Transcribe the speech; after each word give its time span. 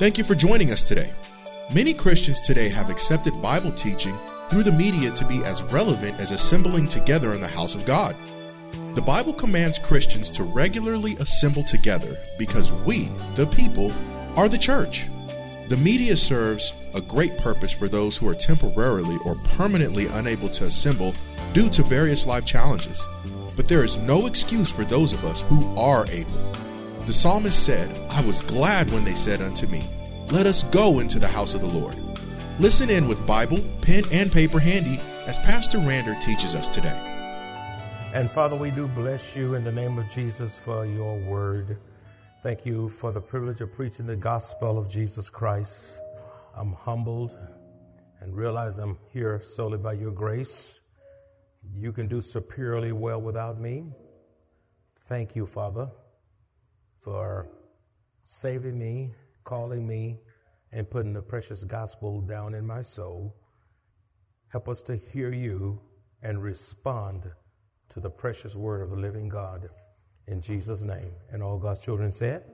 Thank 0.00 0.16
you 0.16 0.24
for 0.24 0.34
joining 0.34 0.72
us 0.72 0.82
today. 0.82 1.12
Many 1.74 1.92
Christians 1.92 2.40
today 2.40 2.70
have 2.70 2.88
accepted 2.88 3.42
Bible 3.42 3.70
teaching 3.70 4.16
through 4.48 4.62
the 4.62 4.72
media 4.72 5.10
to 5.10 5.26
be 5.26 5.44
as 5.44 5.62
relevant 5.64 6.18
as 6.18 6.30
assembling 6.30 6.88
together 6.88 7.34
in 7.34 7.42
the 7.42 7.46
house 7.46 7.74
of 7.74 7.84
God. 7.84 8.16
The 8.94 9.02
Bible 9.02 9.34
commands 9.34 9.78
Christians 9.78 10.30
to 10.30 10.42
regularly 10.42 11.16
assemble 11.16 11.62
together 11.64 12.16
because 12.38 12.72
we, 12.72 13.10
the 13.34 13.46
people, 13.48 13.92
are 14.36 14.48
the 14.48 14.56
church. 14.56 15.06
The 15.68 15.76
media 15.76 16.16
serves 16.16 16.72
a 16.94 17.02
great 17.02 17.36
purpose 17.36 17.70
for 17.70 17.86
those 17.86 18.16
who 18.16 18.26
are 18.26 18.34
temporarily 18.34 19.18
or 19.26 19.34
permanently 19.50 20.06
unable 20.06 20.48
to 20.48 20.64
assemble 20.64 21.12
due 21.52 21.68
to 21.68 21.82
various 21.82 22.24
life 22.24 22.46
challenges. 22.46 23.04
But 23.54 23.68
there 23.68 23.84
is 23.84 23.98
no 23.98 24.24
excuse 24.24 24.70
for 24.70 24.86
those 24.86 25.12
of 25.12 25.26
us 25.26 25.42
who 25.42 25.76
are 25.76 26.06
able. 26.08 26.69
The 27.06 27.12
psalmist 27.12 27.64
said, 27.64 27.96
I 28.10 28.22
was 28.22 28.42
glad 28.42 28.90
when 28.90 29.04
they 29.04 29.14
said 29.14 29.42
unto 29.42 29.66
me, 29.66 29.88
Let 30.30 30.46
us 30.46 30.62
go 30.64 31.00
into 31.00 31.18
the 31.18 31.28
house 31.28 31.54
of 31.54 31.60
the 31.60 31.68
Lord. 31.68 31.96
Listen 32.58 32.90
in 32.90 33.08
with 33.08 33.26
Bible, 33.26 33.58
pen, 33.80 34.04
and 34.12 34.30
paper 34.30 34.60
handy 34.60 35.00
as 35.26 35.38
Pastor 35.38 35.78
Rander 35.78 36.20
teaches 36.20 36.54
us 36.54 36.68
today. 36.68 36.98
And 38.14 38.30
Father, 38.30 38.56
we 38.56 38.70
do 38.70 38.88
bless 38.88 39.36
you 39.36 39.54
in 39.54 39.64
the 39.64 39.72
name 39.72 39.96
of 39.98 40.10
Jesus 40.10 40.58
for 40.58 40.84
your 40.84 41.18
word. 41.18 41.78
Thank 42.42 42.66
you 42.66 42.88
for 42.88 43.12
the 43.12 43.20
privilege 43.20 43.60
of 43.60 43.72
preaching 43.72 44.06
the 44.06 44.16
gospel 44.16 44.78
of 44.78 44.88
Jesus 44.88 45.30
Christ. 45.30 46.00
I'm 46.56 46.72
humbled 46.72 47.38
and 48.20 48.36
realize 48.36 48.78
I'm 48.78 48.98
here 49.12 49.40
solely 49.40 49.78
by 49.78 49.92
your 49.94 50.10
grace. 50.10 50.80
You 51.74 51.92
can 51.92 52.08
do 52.08 52.20
superiorly 52.20 52.92
well 52.92 53.20
without 53.20 53.60
me. 53.60 53.84
Thank 55.08 55.36
you, 55.36 55.46
Father, 55.46 55.90
for 57.00 57.48
saving 58.22 58.78
me, 58.78 59.10
calling 59.44 59.86
me, 59.86 60.20
and 60.72 60.88
putting 60.88 61.12
the 61.12 61.22
precious 61.22 61.64
gospel 61.64 62.20
down 62.20 62.54
in 62.54 62.66
my 62.66 62.82
soul. 62.82 63.34
Help 64.48 64.68
us 64.68 64.82
to 64.82 64.96
hear 64.96 65.32
you 65.32 65.80
and 66.22 66.42
respond 66.42 67.24
to 67.88 68.00
the 68.00 68.10
precious 68.10 68.54
word 68.54 68.82
of 68.82 68.90
the 68.90 68.96
living 68.96 69.28
God 69.28 69.68
in 70.26 70.40
Jesus' 70.40 70.82
name. 70.82 71.10
And 71.32 71.42
all 71.42 71.58
God's 71.58 71.80
children 71.80 72.12
said, 72.12 72.44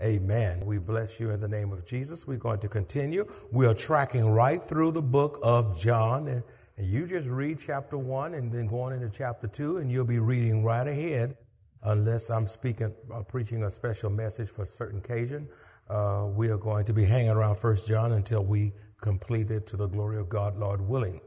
Amen. 0.00 0.64
We 0.66 0.78
bless 0.78 1.20
you 1.20 1.30
in 1.30 1.40
the 1.40 1.48
name 1.48 1.72
of 1.72 1.86
Jesus. 1.86 2.26
We're 2.26 2.36
going 2.36 2.58
to 2.60 2.68
continue. 2.68 3.24
We 3.52 3.66
are 3.66 3.74
tracking 3.74 4.28
right 4.28 4.60
through 4.60 4.92
the 4.92 5.02
book 5.02 5.38
of 5.42 5.78
John. 5.78 6.28
And, 6.28 6.42
you 6.78 7.06
just 7.06 7.28
read 7.28 7.58
chapter 7.64 7.96
one 7.96 8.34
and 8.34 8.50
then 8.50 8.66
going 8.66 8.94
into 8.94 9.08
chapter 9.16 9.46
two, 9.46 9.76
and 9.76 9.92
you'll 9.92 10.04
be 10.04 10.18
reading 10.18 10.64
right 10.64 10.88
ahead 10.88 11.36
unless 11.84 12.30
I'm 12.30 12.46
speaking, 12.46 12.94
uh, 13.12 13.22
preaching 13.22 13.64
a 13.64 13.70
special 13.70 14.10
message 14.10 14.48
for 14.48 14.62
a 14.62 14.66
certain 14.66 14.98
occasion. 14.98 15.48
Uh, 15.88 16.28
we 16.34 16.48
are 16.48 16.58
going 16.58 16.84
to 16.84 16.92
be 16.92 17.04
hanging 17.04 17.30
around 17.30 17.56
First 17.56 17.88
John 17.88 18.12
until 18.12 18.44
we 18.44 18.72
complete 19.00 19.50
it 19.50 19.66
to 19.68 19.76
the 19.76 19.88
glory 19.88 20.18
of 20.18 20.28
God, 20.28 20.56
Lord 20.56 20.80
willing. 20.80 21.20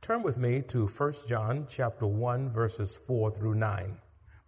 Turn 0.00 0.22
with 0.22 0.36
me 0.36 0.62
to 0.62 0.86
1 0.86 1.12
John 1.28 1.66
chapter 1.68 2.06
1 2.06 2.50
verses 2.50 2.96
4 2.96 3.30
through 3.30 3.54
9. 3.54 3.96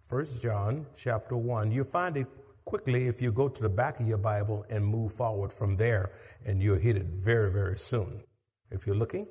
1 0.09 0.25
John 0.41 0.85
chapter 0.95 1.37
1. 1.37 1.71
You'll 1.71 1.85
find 1.85 2.17
it 2.17 2.27
quickly 2.65 3.07
if 3.07 3.21
you 3.21 3.31
go 3.31 3.47
to 3.47 3.61
the 3.61 3.69
back 3.69 3.99
of 3.99 4.07
your 4.07 4.17
Bible 4.17 4.65
and 4.69 4.85
move 4.85 5.13
forward 5.13 5.53
from 5.53 5.75
there 5.75 6.11
and 6.45 6.61
you'll 6.61 6.77
hit 6.77 6.97
it 6.97 7.05
very 7.05 7.49
very 7.49 7.77
soon. 7.77 8.21
If 8.69 8.85
you're 8.85 8.95
looking 8.95 9.27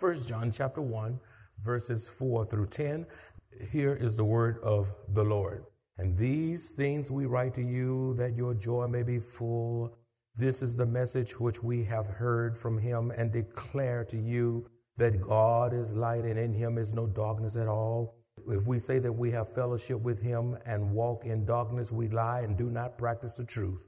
1 0.00 0.24
John 0.24 0.50
chapter 0.50 0.80
1 0.80 1.20
verses 1.64 2.08
4 2.08 2.46
through 2.46 2.66
10. 2.66 3.06
Here 3.60 3.94
is 3.94 4.16
the 4.16 4.24
word 4.24 4.58
of 4.62 4.92
the 5.08 5.24
Lord. 5.24 5.64
And 5.98 6.16
these 6.16 6.72
things 6.72 7.10
we 7.10 7.26
write 7.26 7.54
to 7.54 7.62
you 7.62 8.14
that 8.14 8.34
your 8.36 8.54
joy 8.54 8.86
may 8.86 9.02
be 9.02 9.18
full. 9.18 9.96
This 10.34 10.62
is 10.62 10.76
the 10.76 10.86
message 10.86 11.38
which 11.38 11.62
we 11.62 11.84
have 11.84 12.06
heard 12.06 12.56
from 12.56 12.78
him 12.78 13.12
and 13.16 13.30
declare 13.30 14.04
to 14.06 14.16
you 14.16 14.66
that 14.96 15.20
God 15.20 15.72
is 15.74 15.92
light 15.92 16.24
and 16.24 16.38
in 16.38 16.52
him 16.52 16.78
is 16.78 16.94
no 16.94 17.06
darkness 17.06 17.56
at 17.56 17.68
all. 17.68 18.16
If 18.48 18.66
we 18.66 18.78
say 18.78 18.98
that 18.98 19.12
we 19.12 19.30
have 19.32 19.54
fellowship 19.54 20.00
with 20.00 20.20
him 20.20 20.56
and 20.64 20.90
walk 20.90 21.24
in 21.24 21.44
darkness, 21.44 21.92
we 21.92 22.08
lie 22.08 22.40
and 22.40 22.56
do 22.56 22.70
not 22.70 22.98
practice 22.98 23.34
the 23.34 23.44
truth. 23.44 23.80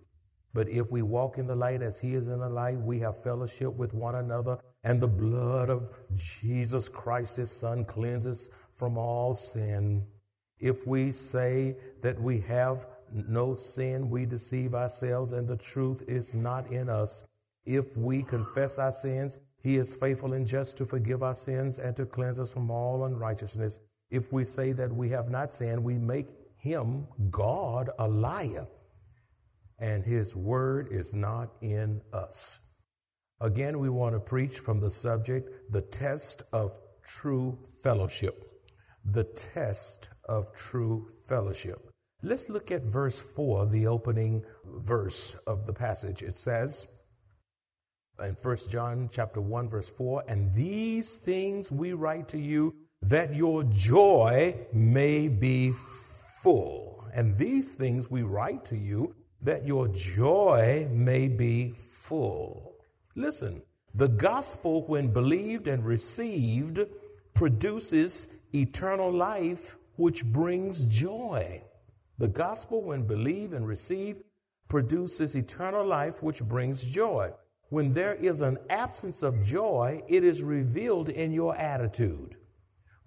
But 0.53 0.69
if 0.69 0.93
we 0.93 1.03
walk 1.03 1.39
in 1.39 1.47
the 1.47 1.57
light 1.57 1.83
as 1.83 1.99
he 1.99 2.15
is 2.15 2.29
in 2.29 2.39
the 2.39 2.49
light, 2.49 2.79
we 2.79 3.01
have 3.01 3.23
fellowship 3.25 3.75
with 3.75 3.93
one 3.93 4.15
another, 4.15 4.59
and 4.85 5.01
the 5.01 5.09
blood 5.09 5.69
of 5.69 5.91
Jesus 6.15 6.89
Christ, 6.89 7.37
his 7.37 7.51
son, 7.51 7.85
cleanses 7.85 8.51
from 8.75 8.99
all 8.99 9.35
sin. 9.35 10.05
If 10.59 10.87
we 10.87 11.11
say 11.11 11.77
that 12.03 12.21
we 12.21 12.41
have 12.41 12.87
no 13.13 13.55
sin, 13.55 14.09
we 14.11 14.27
deceive 14.27 14.75
ourselves, 14.75 15.33
and 15.33 15.47
the 15.47 15.57
truth 15.57 16.03
is 16.09 16.35
not 16.35 16.71
in 16.71 16.89
us. 16.89 17.23
If 17.65 17.97
we 17.97 18.23
confess 18.23 18.79
our 18.79 18.93
sins, 18.93 19.39
he 19.63 19.77
is 19.77 19.95
faithful 19.95 20.35
and 20.35 20.47
just 20.47 20.77
to 20.79 20.87
forgive 20.87 21.23
our 21.23 21.35
sins 21.35 21.79
and 21.79 21.97
to 21.97 22.05
cleanse 22.05 22.39
us 22.39 22.51
from 22.51 22.71
all 22.71 23.05
unrighteousness. 23.05 23.81
If 24.11 24.33
we 24.33 24.45
say 24.45 24.73
that 24.73 24.93
we 24.93 25.09
have 25.11 25.31
not 25.31 25.53
sinned, 25.53 25.83
we 25.83 25.95
make 25.99 26.27
him, 26.57 27.07
God, 27.31 27.91
a 27.99 28.09
liar, 28.09 28.67
and 29.79 30.05
his 30.05 30.37
word 30.37 30.89
is 30.91 31.15
not 31.15 31.51
in 31.63 32.01
us. 32.13 32.61
Again, 33.41 33.79
we 33.79 33.91
want 33.91 34.15
to 34.15 34.21
preach 34.21 34.59
from 34.59 34.81
the 34.81 34.91
subject, 34.91 35.51
the 35.73 35.83
test 35.83 36.43
of 36.53 36.79
true 37.05 37.59
fellowship. 37.83 38.54
The 39.05 39.25
test 39.25 40.11
of 40.25 40.55
true 40.55 41.09
fellowship. 41.29 41.91
Let's 42.23 42.49
look 42.49 42.71
at 42.71 42.83
verse 42.83 43.19
4, 43.19 43.67
the 43.67 43.87
opening 43.87 44.45
verse 44.65 45.35
of 45.47 45.67
the 45.67 45.75
passage. 45.75 46.23
It 46.23 46.37
says, 46.37 46.89
in 48.23 48.37
1 48.41 48.57
John 48.69 49.09
chapter 49.13 49.41
1 49.41 49.69
verse 49.69 49.89
4 49.89 50.25
and 50.29 50.55
these 50.55 51.17
things 51.17 51.73
we 51.73 51.93
write 51.93 52.29
to 52.29 52.39
you 52.39 52.75
that 53.03 53.35
your 53.35 53.65
joy 53.65 54.55
may 54.73 55.29
be 55.29 55.73
full 56.43 57.05
and 57.13 57.37
these 57.37 57.75
things 57.75 58.11
we 58.11 58.23
write 58.23 58.65
to 58.67 58.77
you 58.77 59.15
that 59.41 59.67
your 59.67 59.89
joy 59.89 60.87
may 60.93 61.27
be 61.27 61.73
full 61.73 62.77
listen 63.17 63.61
the 63.95 64.09
gospel 64.09 64.87
when 64.87 65.09
believed 65.09 65.67
and 65.67 65.85
received 65.85 66.87
produces 67.35 68.29
eternal 68.55 69.11
life 69.11 69.79
which 69.97 70.25
brings 70.25 70.85
joy 70.87 71.63
the 72.19 72.29
gospel 72.29 72.83
when 72.83 73.07
believed 73.07 73.53
and 73.53 73.67
received 73.67 74.23
produces 74.69 75.35
eternal 75.35 75.85
life 75.85 76.23
which 76.23 76.43
brings 76.43 76.83
joy 76.85 77.31
when 77.75 77.93
there 77.93 78.15
is 78.15 78.41
an 78.41 78.59
absence 78.71 79.25
of 79.25 79.43
joy, 79.43 80.01
it 80.07 80.23
is 80.23 80.45
revealed 80.45 81.09
in 81.09 81.33
your 81.33 81.57
attitude. 81.57 82.37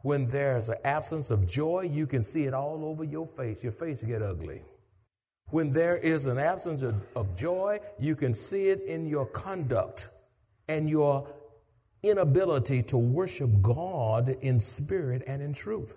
When 0.02 0.28
there's 0.28 0.68
an 0.68 0.76
absence 0.84 1.32
of 1.32 1.48
joy, 1.48 1.90
you 1.90 2.06
can 2.06 2.22
see 2.22 2.46
it 2.48 2.54
all 2.54 2.84
over 2.84 3.06
your 3.06 3.28
face. 3.28 3.64
Your 3.64 3.72
face 3.72 4.04
get 4.04 4.22
ugly. 4.22 4.64
When 5.52 5.72
there 5.72 5.96
is 5.96 6.28
an 6.28 6.38
absence 6.38 6.82
of, 6.82 6.96
of 7.16 7.34
joy, 7.34 7.80
you 7.98 8.16
can 8.16 8.34
see 8.34 8.68
it 8.68 8.82
in 8.82 9.08
your 9.08 9.26
conduct 9.28 10.10
and 10.68 10.90
your 10.90 11.26
inability 12.04 12.84
to 12.84 12.98
worship 12.98 13.62
God 13.62 14.30
in 14.42 14.60
spirit 14.60 15.24
and 15.28 15.42
in 15.42 15.54
truth. 15.54 15.96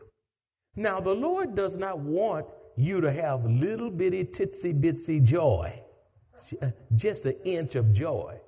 Now, 0.77 1.01
the 1.01 1.15
Lord 1.15 1.55
does 1.55 1.77
not 1.77 1.99
want 1.99 2.47
you 2.77 3.01
to 3.01 3.13
have 3.13 3.45
little 3.45 3.91
bitty 3.91 4.25
titsy 4.25 4.73
bitsy 4.79 5.23
joy, 5.23 5.83
just 6.97 7.27
an 7.27 7.37
inch 7.45 7.75
of 7.75 7.93
joy. 7.93 8.39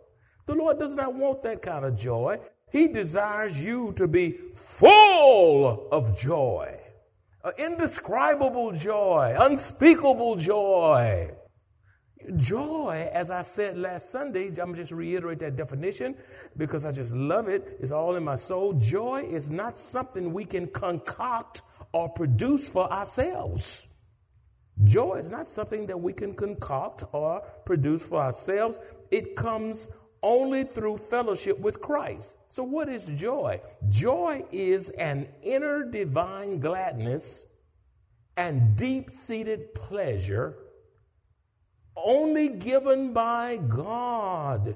The 0.47 0.55
Lord 0.55 0.79
does 0.79 0.95
not 0.95 1.15
want 1.15 1.43
that 1.43 1.63
kind 1.63 1.85
of 1.85 1.97
joy. 1.97 2.39
He 2.71 2.89
desires 2.89 3.63
you 3.63 3.93
to 3.95 4.09
be 4.09 4.39
full 4.55 5.89
of 5.93 6.19
joy, 6.19 6.81
indescribable 7.59 8.73
joy, 8.73 9.37
unspeakable 9.39 10.37
joy. 10.37 11.31
Joy, 12.37 13.09
as 13.13 13.31
I 13.31 13.43
said 13.43 13.79
last 13.79 14.11
Sunday, 14.11 14.53
I'm 14.61 14.75
just 14.75 14.93
reiterate 14.93 15.39
that 15.41 15.57
definition 15.57 16.15
because 16.57 16.85
I 16.85 16.93
just 16.93 17.13
love 17.13 17.49
it. 17.49 17.79
It's 17.81 17.93
all 17.93 18.17
in 18.17 18.25
my 18.25 18.37
soul. 18.37 18.73
Joy 18.75 19.27
is 19.29 19.51
not 19.51 19.79
something 19.79 20.33
we 20.33 20.45
can 20.45 20.67
concoct 20.69 21.63
or 21.93 22.09
produce 22.09 22.69
for 22.69 22.91
ourselves. 22.93 23.87
Joy 24.85 25.15
is 25.17 25.31
not 25.31 25.49
something 25.49 25.87
that 25.87 26.01
we 26.01 26.13
can 26.13 26.35
concoct 26.35 27.05
or 27.13 27.41
produce 27.65 28.07
for 28.07 28.21
ourselves. 28.23 28.79
It 29.11 29.37
comes 29.37 29.89
only 30.23 30.65
through 30.65 30.97
fellowship 30.97 31.59
with 31.59 31.81
Christ. 31.81 32.37
So, 32.49 32.63
what 32.63 32.89
is 32.89 33.05
joy? 33.05 33.61
Joy 33.89 34.45
is 34.51 34.89
an 34.91 35.29
inner 35.43 35.85
divine 35.85 36.61
gladness 36.61 37.45
and 38.37 38.77
deep 38.77 39.11
seated 39.11 39.75
pleasure 39.75 40.57
only 41.97 42.49
given 42.49 43.13
by 43.13 43.59
God 43.69 44.75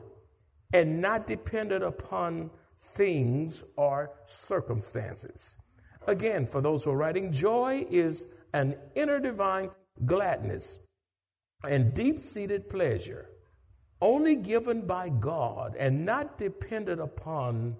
and 0.72 1.00
not 1.00 1.26
dependent 1.26 1.84
upon 1.84 2.50
things 2.78 3.64
or 3.76 4.12
circumstances. 4.26 5.56
Again, 6.06 6.46
for 6.46 6.60
those 6.60 6.84
who 6.84 6.92
are 6.92 6.96
writing, 6.96 7.32
joy 7.32 7.86
is 7.90 8.28
an 8.52 8.76
inner 8.94 9.18
divine 9.18 9.70
gladness 10.04 10.78
and 11.64 11.94
deep 11.94 12.20
seated 12.20 12.68
pleasure 12.68 13.30
only 14.00 14.36
given 14.36 14.86
by 14.86 15.08
God 15.08 15.74
and 15.78 16.04
not 16.04 16.38
dependent 16.38 17.00
upon 17.00 17.76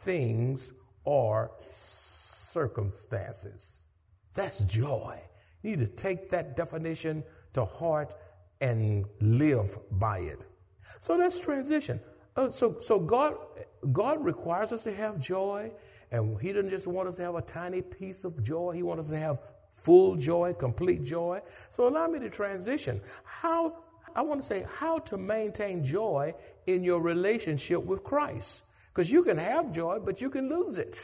things 0.00 0.72
or 1.04 1.52
circumstances. 1.70 3.86
That's 4.34 4.58
joy. 4.60 5.20
You 5.62 5.76
need 5.76 5.80
to 5.80 5.86
take 5.86 6.28
that 6.30 6.56
definition 6.56 7.22
to 7.54 7.64
heart 7.64 8.14
and 8.60 9.04
live 9.20 9.78
by 9.92 10.18
it. 10.18 10.44
So 11.00 11.16
that's 11.16 11.40
transition. 11.40 12.00
Uh, 12.36 12.50
so, 12.50 12.78
so 12.78 12.98
God, 12.98 13.36
God 13.92 14.24
requires 14.24 14.72
us 14.72 14.84
to 14.84 14.94
have 14.94 15.18
joy, 15.18 15.70
and 16.10 16.40
He 16.40 16.52
doesn't 16.52 16.70
just 16.70 16.86
want 16.86 17.08
us 17.08 17.16
to 17.16 17.24
have 17.24 17.34
a 17.34 17.42
tiny 17.42 17.82
piece 17.82 18.24
of 18.24 18.42
joy. 18.42 18.72
He 18.72 18.82
wants 18.82 19.06
us 19.06 19.10
to 19.10 19.18
have 19.18 19.40
full 19.70 20.16
joy, 20.16 20.52
complete 20.54 21.04
joy. 21.04 21.40
So 21.70 21.88
allow 21.88 22.08
me 22.08 22.18
to 22.20 22.30
transition. 22.30 23.00
How 23.24 23.78
I 24.14 24.22
want 24.22 24.40
to 24.40 24.46
say 24.46 24.66
how 24.78 24.98
to 24.98 25.16
maintain 25.16 25.84
joy 25.84 26.34
in 26.66 26.82
your 26.82 27.00
relationship 27.00 27.84
with 27.84 28.02
Christ. 28.02 28.64
Because 28.88 29.12
you 29.12 29.22
can 29.22 29.38
have 29.38 29.72
joy, 29.72 30.00
but 30.00 30.20
you 30.20 30.28
can 30.28 30.48
lose 30.48 30.78
it. 30.78 30.98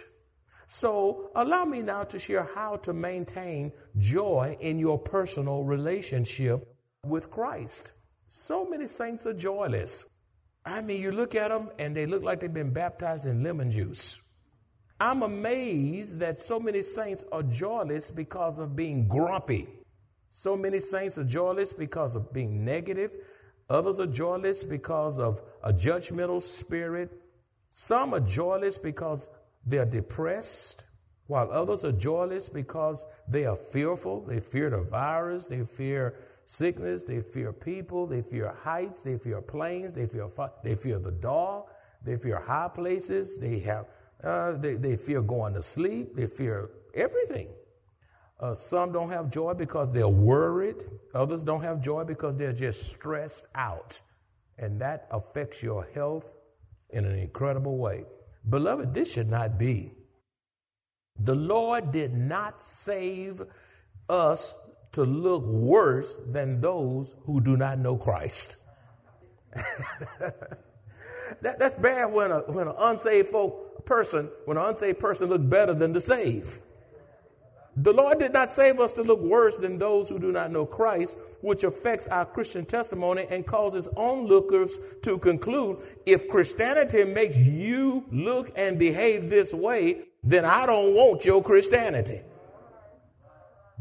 So 0.67 1.31
allow 1.37 1.65
me 1.65 1.83
now 1.83 2.05
to 2.05 2.19
share 2.19 2.49
how 2.55 2.77
to 2.79 2.93
maintain 2.93 3.73
joy 3.99 4.57
in 4.61 4.79
your 4.79 4.99
personal 4.99 5.63
relationship 5.63 6.74
with 7.07 7.31
Christ. 7.31 7.93
So 8.27 8.65
many 8.65 8.87
saints 8.87 9.27
are 9.27 9.35
joyless. 9.35 10.11
I 10.65 10.81
mean, 10.81 11.01
you 11.01 11.13
look 11.13 11.35
at 11.35 11.49
them 11.49 11.71
and 11.79 11.95
they 11.95 12.07
look 12.07 12.23
like 12.23 12.41
they've 12.41 12.53
been 12.53 12.73
baptized 12.73 13.27
in 13.27 13.43
lemon 13.43 13.71
juice. 13.71 14.21
I'm 14.99 15.23
amazed 15.23 16.21
that 16.21 16.39
so 16.39 16.59
many 16.59 16.83
saints 16.83 17.25
are 17.33 17.43
joyless 17.43 18.11
because 18.11 18.59
of 18.59 18.75
being 18.75 19.07
grumpy. 19.07 19.69
So 20.29 20.57
many 20.57 20.81
saints 20.81 21.19
are 21.19 21.25
joyless 21.25 21.73
because 21.73 22.17
of 22.17 22.33
being 22.33 22.65
negative. 22.65 23.13
Others 23.69 24.01
are 24.01 24.07
joyless 24.07 24.65
because 24.65 25.19
of 25.19 25.43
a 25.63 25.73
judgmental 25.73 26.41
spirit. 26.41 27.11
Some 27.71 28.15
are 28.15 28.21
joyless 28.21 28.79
because 28.79 29.29
they're 29.67 29.87
depressed, 29.87 30.85
while 31.27 31.51
others 31.51 31.85
are 31.85 31.93
joyless 31.93 32.49
because 32.49 33.05
they 33.29 33.47
are 33.47 33.57
fearful. 33.57 34.25
They 34.27 34.41
fear 34.41 34.71
the 34.71 34.83
virus, 34.83 35.47
they 35.47 35.65
fear 35.65 36.15
sickness, 36.47 37.05
they 37.05 37.21
fear 37.21 37.53
people, 37.53 38.07
they 38.07 38.23
fear 38.23 38.55
heights, 38.63 39.03
they 39.03 39.17
fear 39.17 39.41
planes, 39.41 39.93
they 39.93 40.07
fear 40.07 40.29
they 40.63 40.75
fear 40.75 40.99
the 40.99 41.13
dog, 41.13 41.69
they 42.03 42.17
fear 42.17 42.39
high 42.39 42.69
places, 42.69 43.39
they 43.39 43.59
have 43.61 43.87
uh, 44.23 44.53
they, 44.53 44.75
they 44.75 44.97
fear 44.97 45.21
going 45.21 45.55
to 45.55 45.63
sleep, 45.63 46.15
they 46.15 46.27
fear 46.27 46.71
everything. 46.95 47.49
Uh, 48.41 48.55
some 48.55 48.93
don't 48.93 49.11
have 49.11 49.31
joy 49.31 49.55
because 49.55 49.93
they're 49.93 50.09
worried. 50.09 50.85
Others 51.15 51.45
don't 51.45 51.63
have 51.63 51.81
joy 51.81 52.05
because 52.05 52.37
they're 52.37 52.53
just 52.53 52.89
stressed 52.91 53.47
out. 53.55 54.01
And 54.59 54.81
that 54.81 55.07
affects 55.11 55.63
your 55.63 55.87
health 55.95 56.33
in 56.91 57.05
an 57.05 57.19
incredible 57.19 57.79
way. 57.79 58.05
Beloved, 58.49 58.93
this 58.93 59.13
should 59.13 59.31
not 59.31 59.59
be. 59.59 59.93
The 61.21 61.35
Lord 61.35 61.93
did 61.93 62.13
not 62.15 62.61
save 62.61 63.43
us 64.09 64.57
to 64.95 65.05
look 65.05 65.45
worse 65.45 66.21
than 66.27 66.61
those 66.61 67.15
who 67.25 67.41
do 67.41 67.57
not 67.57 67.79
know 67.79 67.97
Christ. 67.97 68.57
that, 70.21 70.59
that's 71.41 71.75
bad 71.75 72.13
when, 72.13 72.31
a, 72.31 72.41
when 72.41 72.69
an 72.69 72.75
unsaved 72.79 73.29
folk 73.29 73.85
person, 73.85 74.31
when 74.45 74.57
an 74.57 74.65
unsaved 74.65 74.99
person 74.99 75.29
look 75.29 75.49
better 75.49 75.75
than 75.75 75.93
the 75.93 76.01
saved. 76.01 76.59
The 77.77 77.93
Lord 77.93 78.21
did 78.21 78.33
not 78.33 78.53
save 78.53 78.79
us 78.79 78.93
to 78.95 79.03
look 79.03 79.21
worse 79.21 79.59
than 79.59 79.79
those 79.79 80.09
who 80.09 80.21
do 80.21 80.31
not 80.31 80.53
know 80.53 80.65
Christ, 80.65 81.19
which 81.41 81.65
affects 81.65 82.07
our 82.07 82.25
Christian 82.25 82.65
testimony 82.65 83.27
and 83.29 83.45
causes 83.45 83.89
onlookers 83.97 84.79
to 85.03 85.19
conclude 85.19 85.79
if 86.07 86.29
Christianity 86.29 87.03
makes 87.05 87.37
you 87.37 88.05
look 88.13 88.53
and 88.57 88.79
behave 88.79 89.29
this 89.29 89.53
way, 89.53 90.03
then 90.23 90.45
I 90.45 90.67
don't 90.67 90.95
want 90.95 91.25
your 91.25 91.43
Christianity. 91.43 92.21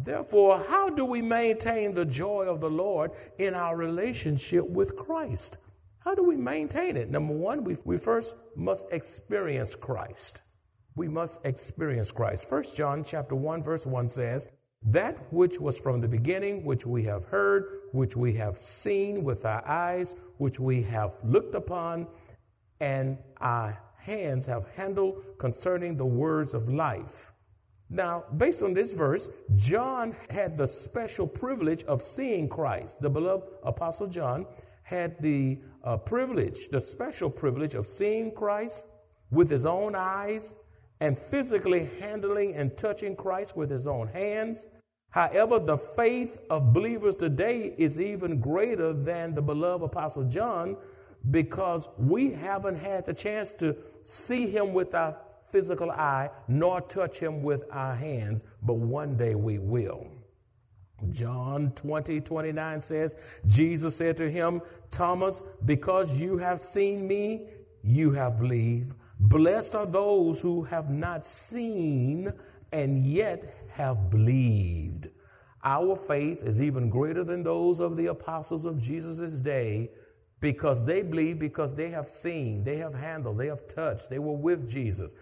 Therefore, 0.04 0.66
how 0.68 0.90
do 0.90 1.06
we 1.06 1.22
maintain 1.22 1.94
the 1.94 2.06
joy 2.06 2.44
of 2.44 2.60
the 2.60 2.70
Lord 2.70 3.12
in 3.38 3.54
our 3.54 3.78
relationship 3.78 4.68
with 4.68 4.98
Christ? 4.98 5.58
How 6.00 6.14
do 6.14 6.24
we 6.24 6.36
maintain 6.36 6.98
it? 6.98 7.10
Number 7.10 7.34
one, 7.34 7.64
we, 7.64 7.78
we 7.86 7.98
first 7.98 8.36
must 8.56 8.86
experience 8.92 9.76
Christ. 9.76 10.42
We 10.96 11.08
must 11.08 11.40
experience 11.46 12.12
Christ. 12.12 12.50
First 12.50 12.76
John 12.76 13.04
chapter 13.04 13.36
1 13.36 13.64
verse 13.64 13.86
1 13.86 14.10
says, 14.10 14.50
that 14.86 15.18
which 15.32 15.60
was 15.60 15.78
from 15.78 16.02
the 16.02 16.08
beginning, 16.10 16.66
which 16.66 16.86
we 16.86 17.04
have 17.04 17.24
heard, 17.26 17.82
which 17.94 18.18
we 18.18 18.34
have 18.34 18.58
seen 18.58 19.24
with 19.24 19.46
our 19.46 19.66
eyes, 19.66 20.16
which 20.38 20.60
we 20.60 20.82
have 20.84 21.14
looked 21.24 21.56
upon, 21.56 22.08
and 22.82 23.18
our 23.40 23.82
hands 23.98 24.46
have 24.46 24.68
handled 24.76 25.24
concerning 25.38 25.96
the 25.96 26.06
words 26.06 26.54
of 26.54 26.68
life. 26.68 27.33
Now, 27.94 28.24
based 28.38 28.63
on 28.63 28.74
this 28.74 28.92
verse, 28.92 29.30
John 29.56 30.16
had 30.31 30.57
the 30.57 30.68
special 30.68 31.28
privilege 31.28 31.84
of 31.84 32.01
seeing 32.01 32.50
Christ. 32.50 33.00
The 33.00 33.10
beloved 33.10 33.45
Apostle 33.62 34.07
John 34.07 34.48
had 34.81 35.22
the 35.22 35.60
uh, 35.84 35.98
privilege, 35.98 36.69
the 36.72 36.81
special 36.81 37.30
privilege 37.30 37.75
of 37.75 37.86
seeing 37.86 38.31
Christ 38.31 38.86
with 39.30 39.48
his 39.48 39.68
own 39.68 39.94
eyes 39.94 40.56
and 41.01 41.16
physically 41.16 41.88
handling 42.00 42.56
and 42.56 42.75
touching 42.75 43.16
Christ 43.16 43.56
with 43.56 43.69
his 43.69 43.86
own 43.86 44.07
hands. 44.07 44.66
However, 45.12 45.60
the 45.60 45.78
faith 45.78 46.39
of 46.50 46.74
believers 46.74 47.16
today 47.16 47.75
is 47.78 48.00
even 48.00 48.39
greater 48.39 48.92
than 48.94 49.36
the 49.36 49.42
beloved 49.44 49.86
Apostle 49.86 50.24
John 50.24 50.78
because 51.30 51.89
we 52.00 52.31
haven't 52.31 52.78
had 52.78 53.06
the 53.06 53.13
chance 53.13 53.54
to 53.56 53.78
see 54.01 54.48
him 54.48 54.74
with 54.74 54.96
our 54.96 55.16
physical 55.54 55.92
eye, 55.92 56.32
nor 56.48 56.82
touch 56.82 57.20
him 57.20 57.44
with 57.44 57.64
our 57.72 57.96
hands, 57.96 58.44
but 58.64 58.74
one 58.74 59.16
day 59.16 59.36
we 59.36 59.60
will. 59.60 60.08
John 61.12 61.72
20, 61.76 62.22
29 62.22 62.82
says, 62.82 63.16
Jesus 63.46 63.96
said 63.96 64.18
to 64.18 64.32
him, 64.32 64.62
Thomas, 64.90 65.44
because 65.66 66.20
you 66.20 66.38
have 66.38 66.60
seen 66.60 67.08
me, 67.08 67.50
you 67.84 68.12
have 68.12 68.40
believed. 68.40 68.96
Blessed 69.20 69.76
are 69.76 69.86
those 69.86 70.42
who 70.42 70.64
have 70.64 70.90
not 70.90 71.26
seen 71.26 72.34
and 72.72 73.06
yet 73.06 73.68
have 73.70 74.10
believed. 74.10 75.10
Our 75.63 75.96
faith 75.96 76.42
is 76.44 76.60
even 76.60 76.89
greater 76.89 77.24
than 77.24 77.44
those 77.44 77.80
of 77.80 77.96
the 77.96 78.08
apostles 78.08 78.66
of 78.66 78.82
Jesus' 78.82 79.39
day 79.39 79.92
because 80.39 80.84
they 80.84 81.04
believe 81.04 81.38
because 81.38 81.75
they 81.75 81.92
have 81.92 82.08
seen, 82.08 82.63
they 82.63 82.77
have 82.77 82.96
handled, 82.96 83.38
they 83.38 83.48
have 83.48 83.68
touched, 83.68 84.10
they 84.10 84.20
were 84.20 84.36
with 84.36 84.68
Jesus. 84.70 85.13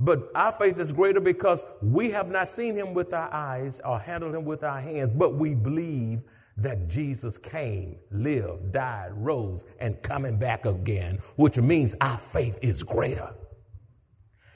But 0.00 0.30
our 0.34 0.50
faith 0.50 0.78
is 0.78 0.92
greater 0.92 1.20
because 1.20 1.64
we 1.82 2.10
have 2.10 2.30
not 2.30 2.48
seen 2.48 2.74
him 2.74 2.94
with 2.94 3.12
our 3.12 3.32
eyes 3.32 3.82
or 3.84 3.98
handled 3.98 4.34
him 4.34 4.46
with 4.46 4.64
our 4.64 4.80
hands, 4.80 5.12
but 5.14 5.34
we 5.34 5.54
believe 5.54 6.22
that 6.56 6.88
Jesus 6.88 7.36
came, 7.36 7.98
lived, 8.10 8.72
died, 8.72 9.10
rose, 9.14 9.64
and 9.78 10.00
coming 10.02 10.38
back 10.38 10.64
again, 10.64 11.18
which 11.36 11.58
means 11.58 11.94
our 12.00 12.16
faith 12.18 12.58
is 12.62 12.82
greater. 12.82 13.34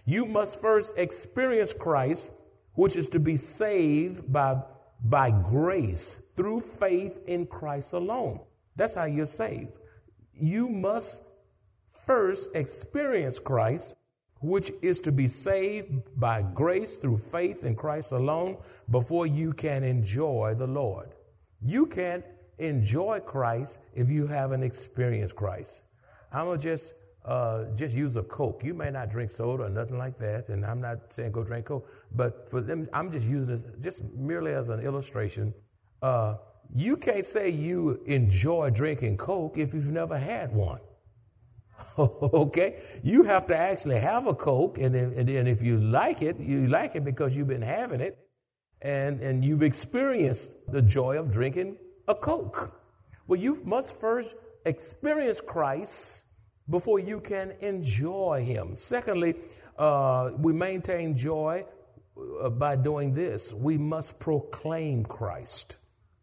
You 0.06 0.24
must 0.24 0.60
first 0.60 0.94
experience 0.96 1.74
Christ, 1.74 2.30
which 2.74 2.96
is 2.96 3.10
to 3.10 3.20
be 3.20 3.36
saved 3.36 4.30
by, 4.30 4.62
by 5.02 5.30
grace 5.30 6.20
through 6.36 6.60
faith 6.60 7.20
in 7.26 7.46
Christ 7.46 7.92
alone. 7.92 8.40
That's 8.76 8.94
how 8.94 9.04
you're 9.04 9.26
saved. 9.26 9.76
You 10.32 10.68
must 10.68 11.22
first 12.06 12.48
experience 12.54 13.38
Christ 13.38 13.94
which 14.44 14.70
is 14.82 15.00
to 15.00 15.10
be 15.10 15.26
saved 15.26 15.90
by 16.16 16.42
grace 16.42 16.98
through 16.98 17.16
faith 17.16 17.64
in 17.64 17.74
Christ 17.74 18.12
alone 18.12 18.58
before 18.90 19.26
you 19.26 19.54
can 19.54 19.82
enjoy 19.82 20.54
the 20.54 20.66
Lord. 20.66 21.14
You 21.62 21.86
can't 21.86 22.24
enjoy 22.58 23.20
Christ 23.20 23.78
if 23.94 24.10
you 24.10 24.26
haven't 24.26 24.62
experienced 24.62 25.34
Christ. 25.34 25.84
I'm 26.30 26.46
gonna 26.46 26.58
just 26.58 26.92
uh, 27.24 27.64
just 27.74 27.96
use 27.96 28.16
a 28.16 28.22
Coke. 28.22 28.62
You 28.62 28.74
may 28.74 28.90
not 28.90 29.10
drink 29.10 29.30
soda 29.30 29.64
or 29.64 29.70
nothing 29.70 29.96
like 29.96 30.18
that, 30.18 30.50
and 30.50 30.64
I'm 30.66 30.80
not 30.82 31.10
saying 31.10 31.32
go 31.32 31.42
drink 31.42 31.64
Coke, 31.64 31.88
but 32.14 32.50
for 32.50 32.60
them, 32.60 32.86
I'm 32.92 33.10
just 33.10 33.26
using 33.26 33.54
this 33.54 33.64
just 33.80 34.04
merely 34.12 34.52
as 34.52 34.68
an 34.68 34.80
illustration. 34.80 35.54
Uh, 36.02 36.36
you 36.74 36.98
can't 36.98 37.24
say 37.24 37.48
you 37.48 38.02
enjoy 38.04 38.68
drinking 38.68 39.16
Coke 39.16 39.56
if 39.56 39.72
you've 39.72 39.86
never 39.86 40.18
had 40.18 40.52
one. 40.52 40.80
okay? 41.98 42.82
You 43.02 43.22
have 43.24 43.46
to 43.48 43.56
actually 43.56 43.98
have 44.00 44.26
a 44.26 44.34
Coke, 44.34 44.78
and, 44.78 44.94
and, 44.94 45.48
if 45.48 45.62
you 45.62 45.78
like 45.78 46.22
it, 46.22 46.38
you 46.38 46.66
like 46.68 46.96
it 46.96 47.04
because 47.04 47.36
you've 47.36 47.48
been 47.48 47.62
having 47.62 48.00
it, 48.00 48.18
and, 48.82 49.20
and 49.20 49.44
you've 49.44 49.62
experienced 49.62 50.50
the 50.70 50.82
joy 50.82 51.18
of 51.18 51.32
drinking 51.32 51.76
a 52.08 52.14
Coke. 52.14 52.80
Well, 53.26 53.40
you 53.40 53.58
must 53.64 53.98
first 53.98 54.36
experience 54.66 55.40
Christ 55.40 56.24
before 56.68 56.98
you 56.98 57.20
can 57.20 57.52
enjoy 57.60 58.44
Him. 58.44 58.76
Secondly, 58.76 59.36
uh, 59.78 60.30
we 60.38 60.52
maintain 60.52 61.16
joy 61.16 61.64
uh, 62.42 62.50
by 62.50 62.76
doing 62.76 63.12
this. 63.12 63.52
We 63.52 63.78
must 63.78 64.18
proclaim 64.18 65.04
Christ. 65.04 65.76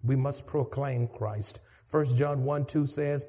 We 0.04 0.16
must 0.16 0.48
proclaim 0.48 1.08
Christ. 1.08 1.60
1 1.92 2.16
John 2.16 2.44
1 2.44 2.66
2 2.66 2.86
says, 2.86 3.26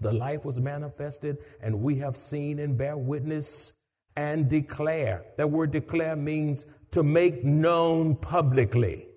The 0.00 0.12
life 0.12 0.44
was 0.44 0.58
manifested, 0.58 1.38
and 1.60 1.82
we 1.82 1.96
have 1.96 2.16
seen 2.16 2.58
and 2.58 2.76
bear 2.76 2.96
witness 2.96 3.72
and 4.16 4.48
declare. 4.48 5.24
That 5.36 5.50
word 5.50 5.70
declare 5.70 6.16
means 6.16 6.66
to 6.90 7.02
make 7.02 7.44
known 7.44 8.16
publicly. 8.16 9.08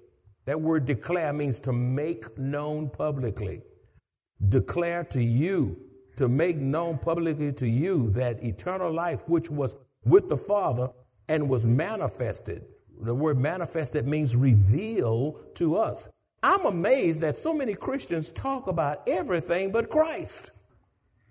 That 0.46 0.62
word 0.62 0.86
declare 0.86 1.34
means 1.34 1.60
to 1.62 1.74
make 1.74 2.38
known 2.38 2.90
publicly. 2.90 3.62
Declare 4.48 5.04
to 5.06 5.24
you, 5.24 5.78
to 6.16 6.28
make 6.28 6.58
known 6.58 6.98
publicly 6.98 7.52
to 7.54 7.68
you 7.68 8.10
that 8.12 8.44
eternal 8.44 8.92
life, 8.92 9.22
which 9.28 9.50
was 9.50 9.76
with 10.06 10.30
the 10.30 10.38
Father 10.38 10.90
and 11.28 11.50
was 11.50 11.66
manifested. 11.66 12.66
The 13.02 13.14
word 13.14 13.38
manifested 13.38 14.08
means 14.08 14.36
reveal 14.36 15.40
to 15.56 15.78
us. 15.78 16.10
I'm 16.42 16.66
amazed 16.66 17.22
that 17.22 17.36
so 17.36 17.54
many 17.54 17.74
Christians 17.74 18.32
talk 18.32 18.68
about 18.68 19.04
everything 19.08 19.72
but 19.72 19.90
Christ. 19.90 20.52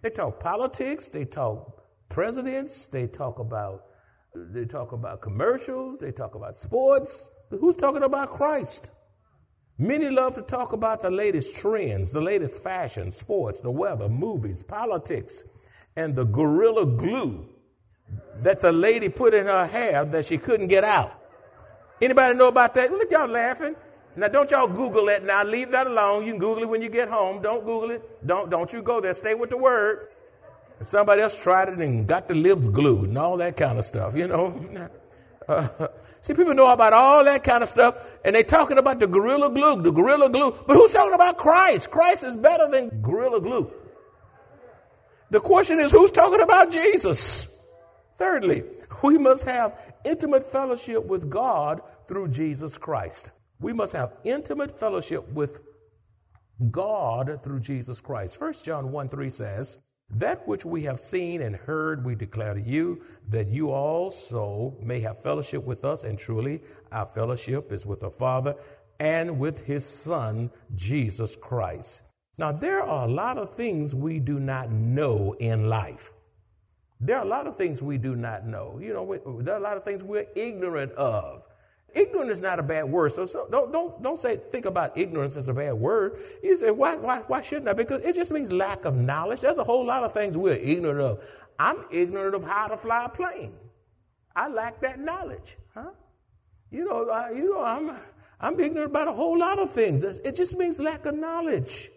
They 0.02 0.10
talk 0.10 0.40
politics, 0.40 1.08
they 1.08 1.24
talk 1.24 1.82
presidents, 2.08 2.86
they 2.86 3.06
talk 3.06 3.38
about 3.38 3.84
they 4.34 4.66
talk 4.66 4.92
about 4.92 5.20
commercials, 5.20 5.98
they 5.98 6.12
talk 6.12 6.34
about 6.34 6.56
sports. 6.56 7.30
Who's 7.50 7.76
talking 7.76 8.02
about 8.02 8.30
Christ? 8.30 8.90
Many 9.78 10.10
love 10.10 10.34
to 10.34 10.42
talk 10.42 10.72
about 10.72 11.02
the 11.02 11.10
latest 11.10 11.56
trends, 11.56 12.12
the 12.12 12.20
latest 12.20 12.62
fashion, 12.62 13.10
sports, 13.10 13.60
the 13.60 13.70
weather, 13.70 14.08
movies, 14.08 14.62
politics, 14.62 15.44
and 15.96 16.14
the 16.14 16.24
gorilla 16.24 16.84
glue 16.84 17.48
that 18.42 18.60
the 18.60 18.72
lady 18.72 19.08
put 19.08 19.34
in 19.34 19.46
her 19.46 19.66
hair 19.66 20.04
that 20.04 20.26
she 20.26 20.38
couldn't 20.38 20.68
get 20.68 20.84
out. 20.84 21.14
Anybody 22.00 22.36
know 22.36 22.48
about 22.48 22.74
that? 22.74 22.90
Look, 22.92 23.10
y'all 23.10 23.26
laughing. 23.28 23.74
Now, 24.18 24.26
don't 24.26 24.50
y'all 24.50 24.66
Google 24.66 25.08
it. 25.10 25.22
Now, 25.22 25.44
leave 25.44 25.70
that 25.70 25.86
alone. 25.86 26.26
You 26.26 26.32
can 26.32 26.40
Google 26.40 26.64
it 26.64 26.68
when 26.68 26.82
you 26.82 26.88
get 26.88 27.08
home. 27.08 27.40
Don't 27.40 27.64
Google 27.64 27.92
it. 27.92 28.26
Don't, 28.26 28.50
don't 28.50 28.72
you 28.72 28.82
go 28.82 29.00
there. 29.00 29.14
Stay 29.14 29.34
with 29.34 29.50
the 29.50 29.56
word. 29.56 30.08
Somebody 30.80 31.22
else 31.22 31.40
tried 31.40 31.68
it 31.68 31.78
and 31.78 32.04
got 32.04 32.26
the 32.26 32.34
lips 32.34 32.66
glued 32.66 33.10
and 33.10 33.18
all 33.18 33.36
that 33.36 33.56
kind 33.56 33.78
of 33.78 33.84
stuff, 33.84 34.16
you 34.16 34.26
know. 34.26 34.88
Uh, 35.48 35.88
see, 36.20 36.34
people 36.34 36.52
know 36.52 36.70
about 36.70 36.92
all 36.92 37.24
that 37.24 37.42
kind 37.42 37.62
of 37.62 37.70
stuff, 37.70 37.96
and 38.22 38.36
they're 38.36 38.42
talking 38.42 38.76
about 38.76 39.00
the 39.00 39.06
gorilla 39.06 39.48
glue, 39.48 39.80
the 39.80 39.90
gorilla 39.90 40.28
glue. 40.28 40.54
But 40.66 40.76
who's 40.76 40.92
talking 40.92 41.14
about 41.14 41.38
Christ? 41.38 41.90
Christ 41.90 42.22
is 42.22 42.36
better 42.36 42.68
than 42.68 43.00
gorilla 43.00 43.40
glue. 43.40 43.72
The 45.30 45.40
question 45.40 45.80
is, 45.80 45.90
who's 45.90 46.10
talking 46.10 46.42
about 46.42 46.70
Jesus? 46.70 47.58
Thirdly, 48.16 48.62
we 49.02 49.16
must 49.16 49.44
have 49.44 49.74
intimate 50.04 50.44
fellowship 50.44 51.06
with 51.06 51.30
God 51.30 51.80
through 52.06 52.28
Jesus 52.28 52.76
Christ. 52.76 53.30
We 53.60 53.72
must 53.72 53.92
have 53.92 54.14
intimate 54.24 54.78
fellowship 54.78 55.28
with 55.32 55.62
God 56.70 57.40
through 57.42 57.60
Jesus 57.60 58.00
Christ. 58.00 58.40
1 58.40 58.52
John 58.64 58.92
1 58.92 59.08
3 59.08 59.30
says, 59.30 59.78
That 60.10 60.46
which 60.46 60.64
we 60.64 60.82
have 60.84 61.00
seen 61.00 61.42
and 61.42 61.56
heard, 61.56 62.04
we 62.04 62.14
declare 62.14 62.54
to 62.54 62.60
you, 62.60 63.02
that 63.28 63.48
you 63.48 63.70
also 63.70 64.76
may 64.80 65.00
have 65.00 65.22
fellowship 65.22 65.64
with 65.64 65.84
us. 65.84 66.04
And 66.04 66.18
truly, 66.18 66.62
our 66.92 67.06
fellowship 67.06 67.72
is 67.72 67.86
with 67.86 68.00
the 68.00 68.10
Father 68.10 68.54
and 69.00 69.38
with 69.38 69.64
his 69.64 69.84
Son, 69.84 70.50
Jesus 70.74 71.36
Christ. 71.36 72.02
Now, 72.36 72.52
there 72.52 72.82
are 72.82 73.06
a 73.06 73.10
lot 73.10 73.38
of 73.38 73.52
things 73.52 73.94
we 73.94 74.20
do 74.20 74.38
not 74.38 74.70
know 74.70 75.34
in 75.40 75.68
life. 75.68 76.12
There 77.00 77.16
are 77.16 77.24
a 77.24 77.28
lot 77.28 77.46
of 77.46 77.56
things 77.56 77.82
we 77.82 77.98
do 77.98 78.16
not 78.16 78.46
know. 78.46 78.78
You 78.80 78.92
know, 78.92 79.02
we, 79.02 79.18
there 79.42 79.54
are 79.54 79.58
a 79.58 79.62
lot 79.62 79.76
of 79.76 79.84
things 79.84 80.02
we're 80.02 80.26
ignorant 80.34 80.92
of. 80.92 81.47
Ignorant 81.94 82.30
is 82.30 82.40
not 82.40 82.58
a 82.58 82.62
bad 82.62 82.84
word. 82.84 83.12
So, 83.12 83.24
so 83.24 83.48
don't, 83.50 83.72
don't, 83.72 84.02
don't 84.02 84.18
say, 84.18 84.36
think 84.36 84.66
about 84.66 84.96
ignorance 84.96 85.36
as 85.36 85.48
a 85.48 85.54
bad 85.54 85.72
word. 85.72 86.18
You 86.42 86.58
say, 86.58 86.70
why, 86.70 86.96
why, 86.96 87.22
why 87.26 87.40
shouldn't 87.40 87.68
I? 87.68 87.72
Because 87.72 88.02
it 88.02 88.14
just 88.14 88.30
means 88.30 88.52
lack 88.52 88.84
of 88.84 88.94
knowledge. 88.94 89.40
There's 89.40 89.56
a 89.56 89.64
whole 89.64 89.86
lot 89.86 90.04
of 90.04 90.12
things 90.12 90.36
we're 90.36 90.54
ignorant 90.54 91.00
of. 91.00 91.24
I'm 91.58 91.84
ignorant 91.90 92.34
of 92.34 92.44
how 92.44 92.68
to 92.68 92.76
fly 92.76 93.06
a 93.06 93.08
plane. 93.08 93.54
I 94.36 94.48
lack 94.48 94.80
that 94.82 95.00
knowledge. 95.00 95.56
Huh? 95.74 95.90
You 96.70 96.84
know, 96.84 97.10
I, 97.10 97.30
you 97.30 97.54
know, 97.54 97.64
I'm, 97.64 97.96
I'm 98.40 98.60
ignorant 98.60 98.90
about 98.90 99.08
a 99.08 99.12
whole 99.12 99.38
lot 99.38 99.58
of 99.58 99.72
things. 99.72 100.02
It 100.02 100.36
just 100.36 100.56
means 100.56 100.78
lack 100.78 101.06
of 101.06 101.14
knowledge. 101.16 101.90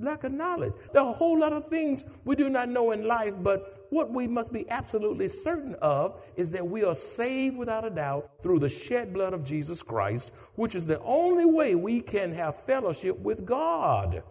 Lack 0.00 0.24
of 0.24 0.32
knowledge. 0.32 0.72
There 0.94 1.02
are 1.02 1.10
a 1.10 1.14
whole 1.14 1.38
lot 1.38 1.52
of 1.52 1.68
things 1.68 2.06
we 2.24 2.34
do 2.34 2.48
not 2.48 2.70
know 2.70 2.92
in 2.92 3.06
life, 3.06 3.34
but 3.42 3.86
what 3.90 4.10
we 4.10 4.26
must 4.26 4.50
be 4.50 4.68
absolutely 4.70 5.28
certain 5.28 5.74
of 5.82 6.22
is 6.36 6.50
that 6.52 6.66
we 6.66 6.82
are 6.84 6.94
saved 6.94 7.58
without 7.58 7.84
a 7.84 7.90
doubt 7.90 8.30
through 8.42 8.60
the 8.60 8.68
shed 8.68 9.12
blood 9.12 9.34
of 9.34 9.44
Jesus 9.44 9.82
Christ, 9.82 10.32
which 10.54 10.74
is 10.74 10.86
the 10.86 11.00
only 11.00 11.44
way 11.44 11.74
we 11.74 12.00
can 12.00 12.32
have 12.32 12.56
fellowship 12.62 13.18
with 13.18 13.44
God. 13.44 14.22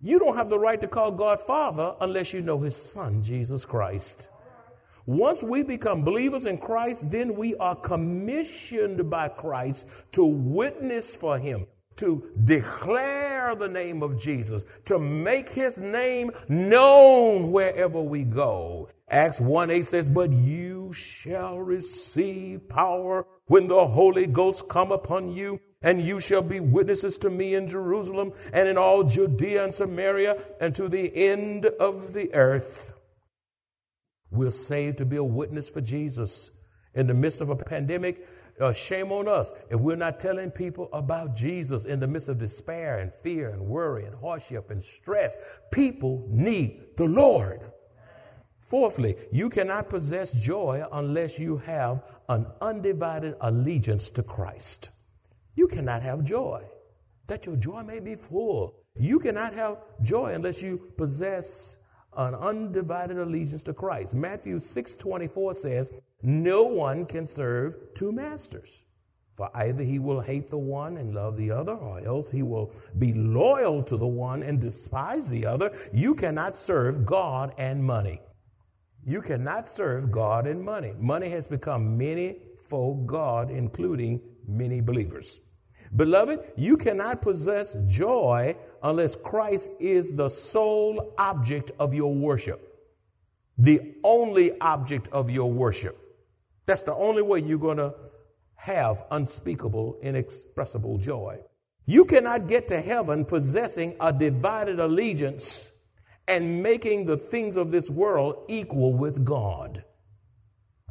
You 0.00 0.18
don't 0.18 0.36
have 0.36 0.48
the 0.48 0.58
right 0.58 0.80
to 0.80 0.88
call 0.88 1.10
God 1.10 1.42
Father 1.42 1.94
unless 2.00 2.32
you 2.32 2.40
know 2.40 2.60
His 2.60 2.76
Son, 2.76 3.22
Jesus 3.22 3.66
Christ. 3.66 4.28
Once 5.04 5.42
we 5.42 5.62
become 5.62 6.02
believers 6.02 6.46
in 6.46 6.56
Christ, 6.56 7.10
then 7.10 7.34
we 7.34 7.54
are 7.56 7.76
commissioned 7.76 9.10
by 9.10 9.28
Christ 9.28 9.86
to 10.12 10.24
witness 10.24 11.14
for 11.14 11.38
Him 11.38 11.66
to 11.98 12.30
declare 12.44 13.54
the 13.54 13.68
name 13.68 14.02
of 14.02 14.18
Jesus, 14.18 14.64
to 14.86 14.98
make 14.98 15.48
his 15.48 15.78
name 15.78 16.30
known 16.48 17.52
wherever 17.52 18.00
we 18.00 18.24
go. 18.24 18.88
Acts 19.10 19.40
1 19.40 19.70
8 19.70 19.86
says, 19.86 20.08
But 20.08 20.32
you 20.32 20.92
shall 20.92 21.58
receive 21.58 22.68
power 22.68 23.26
when 23.46 23.68
the 23.68 23.86
Holy 23.86 24.26
Ghost 24.26 24.68
come 24.68 24.92
upon 24.92 25.32
you, 25.32 25.60
and 25.80 26.02
you 26.02 26.20
shall 26.20 26.42
be 26.42 26.60
witnesses 26.60 27.16
to 27.18 27.30
me 27.30 27.54
in 27.54 27.68
Jerusalem 27.68 28.32
and 28.52 28.68
in 28.68 28.76
all 28.76 29.04
Judea 29.04 29.64
and 29.64 29.74
Samaria 29.74 30.42
and 30.60 30.74
to 30.74 30.88
the 30.88 31.10
end 31.14 31.66
of 31.66 32.12
the 32.12 32.34
earth. 32.34 32.92
We're 34.30 34.50
saved 34.50 34.98
to 34.98 35.06
be 35.06 35.16
a 35.16 35.24
witness 35.24 35.68
for 35.68 35.80
Jesus. 35.80 36.50
In 36.94 37.06
the 37.06 37.14
midst 37.14 37.40
of 37.40 37.48
a 37.48 37.56
pandemic, 37.56 38.26
uh, 38.60 38.72
shame 38.72 39.12
on 39.12 39.28
us 39.28 39.52
if 39.70 39.80
we're 39.80 39.96
not 39.96 40.20
telling 40.20 40.50
people 40.50 40.88
about 40.92 41.34
Jesus 41.34 41.84
in 41.84 42.00
the 42.00 42.08
midst 42.08 42.28
of 42.28 42.38
despair 42.38 42.98
and 42.98 43.12
fear 43.12 43.50
and 43.50 43.60
worry 43.60 44.04
and 44.04 44.14
hardship 44.14 44.70
and 44.70 44.82
stress. 44.82 45.36
People 45.70 46.26
need 46.28 46.96
the 46.96 47.06
Lord. 47.06 47.60
Fourthly, 48.60 49.16
you 49.32 49.48
cannot 49.48 49.88
possess 49.88 50.32
joy 50.32 50.84
unless 50.92 51.38
you 51.38 51.56
have 51.58 52.02
an 52.28 52.46
undivided 52.60 53.34
allegiance 53.40 54.10
to 54.10 54.22
Christ. 54.22 54.90
You 55.54 55.66
cannot 55.68 56.02
have 56.02 56.22
joy, 56.22 56.64
that 57.26 57.46
your 57.46 57.56
joy 57.56 57.82
may 57.82 57.98
be 57.98 58.14
full. 58.14 58.74
You 58.94 59.20
cannot 59.20 59.54
have 59.54 59.78
joy 60.02 60.34
unless 60.34 60.60
you 60.60 60.92
possess 60.98 61.78
an 62.16 62.34
undivided 62.34 63.18
allegiance 63.18 63.62
to 63.64 63.72
Christ. 63.72 64.12
Matthew 64.12 64.58
6 64.58 64.94
24 64.96 65.54
says, 65.54 65.90
no 66.22 66.62
one 66.64 67.06
can 67.06 67.26
serve 67.26 67.76
two 67.94 68.12
masters. 68.12 68.82
For 69.38 69.50
either 69.54 69.84
he 69.84 70.00
will 70.00 70.20
hate 70.20 70.48
the 70.48 70.58
one 70.58 70.96
and 70.96 71.14
love 71.14 71.36
the 71.36 71.52
other, 71.52 71.72
or 71.72 72.04
else 72.04 72.28
he 72.28 72.42
will 72.42 72.72
be 72.98 73.12
loyal 73.12 73.84
to 73.84 73.96
the 73.96 74.06
one 74.06 74.42
and 74.42 74.60
despise 74.60 75.28
the 75.28 75.46
other. 75.46 75.70
You 75.92 76.16
cannot 76.16 76.56
serve 76.56 77.06
God 77.06 77.54
and 77.56 77.84
money. 77.84 78.20
You 79.04 79.22
cannot 79.22 79.70
serve 79.70 80.10
God 80.10 80.48
and 80.48 80.60
money. 80.64 80.92
Money 80.98 81.28
has 81.30 81.46
become 81.46 81.96
many 81.96 82.38
for 82.68 82.96
God, 83.06 83.52
including 83.52 84.20
many 84.48 84.80
believers. 84.80 85.40
Beloved, 85.94 86.40
you 86.56 86.76
cannot 86.76 87.22
possess 87.22 87.76
joy 87.86 88.56
unless 88.82 89.14
Christ 89.14 89.70
is 89.78 90.14
the 90.14 90.28
sole 90.28 91.14
object 91.16 91.70
of 91.78 91.94
your 91.94 92.12
worship, 92.12 92.76
the 93.56 93.94
only 94.02 94.60
object 94.60 95.08
of 95.12 95.30
your 95.30 95.50
worship. 95.50 96.07
That's 96.68 96.82
the 96.82 96.94
only 96.94 97.22
way 97.22 97.40
you're 97.40 97.56
going 97.56 97.78
to 97.78 97.94
have 98.56 99.02
unspeakable, 99.10 99.96
inexpressible 100.02 100.98
joy. 100.98 101.38
You 101.86 102.04
cannot 102.04 102.46
get 102.46 102.68
to 102.68 102.82
heaven 102.82 103.24
possessing 103.24 103.96
a 104.02 104.12
divided 104.12 104.78
allegiance 104.78 105.72
and 106.28 106.62
making 106.62 107.06
the 107.06 107.16
things 107.16 107.56
of 107.56 107.70
this 107.70 107.88
world 107.88 108.44
equal 108.48 108.92
with 108.92 109.24
God. 109.24 109.82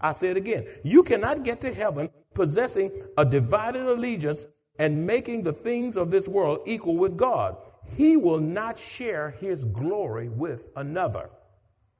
I 0.01 0.13
say 0.13 0.29
it 0.29 0.37
again. 0.37 0.65
You 0.83 1.03
cannot 1.03 1.43
get 1.43 1.61
to 1.61 1.71
heaven 1.71 2.09
possessing 2.33 2.91
a 3.15 3.23
divided 3.23 3.83
allegiance 3.83 4.47
and 4.79 5.05
making 5.05 5.43
the 5.43 5.53
things 5.53 5.95
of 5.95 6.09
this 6.09 6.27
world 6.27 6.61
equal 6.65 6.97
with 6.97 7.15
God. 7.15 7.55
He 7.95 8.17
will 8.17 8.39
not 8.39 8.79
share 8.79 9.29
his 9.29 9.63
glory 9.63 10.29
with 10.29 10.69
another. 10.75 11.29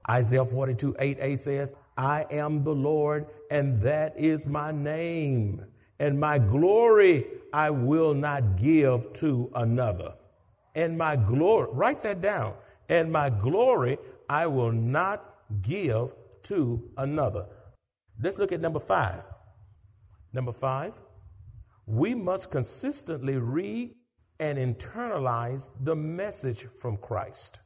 Isaiah 0.09 0.45
42 0.45 0.93
8a 0.93 1.37
says, 1.37 1.75
I 1.97 2.25
am 2.31 2.63
the 2.63 2.75
Lord, 2.75 3.27
and 3.51 3.81
that 3.81 4.17
is 4.17 4.47
my 4.47 4.71
name. 4.71 5.65
And 5.99 6.19
my 6.19 6.37
glory 6.39 7.25
I 7.53 7.71
will 7.71 8.13
not 8.13 8.57
give 8.57 9.13
to 9.13 9.51
another. 9.55 10.13
And 10.75 10.97
my 10.97 11.15
glory, 11.15 11.69
write 11.73 12.01
that 12.03 12.21
down. 12.21 12.53
And 12.89 13.11
my 13.11 13.29
glory 13.29 13.97
I 14.29 14.47
will 14.47 14.71
not 14.71 15.35
give 15.61 16.13
to 16.43 16.91
another. 16.97 17.47
Let's 18.21 18.37
look 18.37 18.51
at 18.51 18.61
number 18.61 18.79
five. 18.79 19.23
Number 20.33 20.51
five, 20.51 20.99
we 21.87 22.13
must 22.13 22.51
consistently 22.51 23.37
read 23.37 23.95
and 24.39 24.57
internalize 24.59 25.73
the 25.83 25.95
message 25.95 26.67
from 26.79 26.97
Christ. 26.97 27.61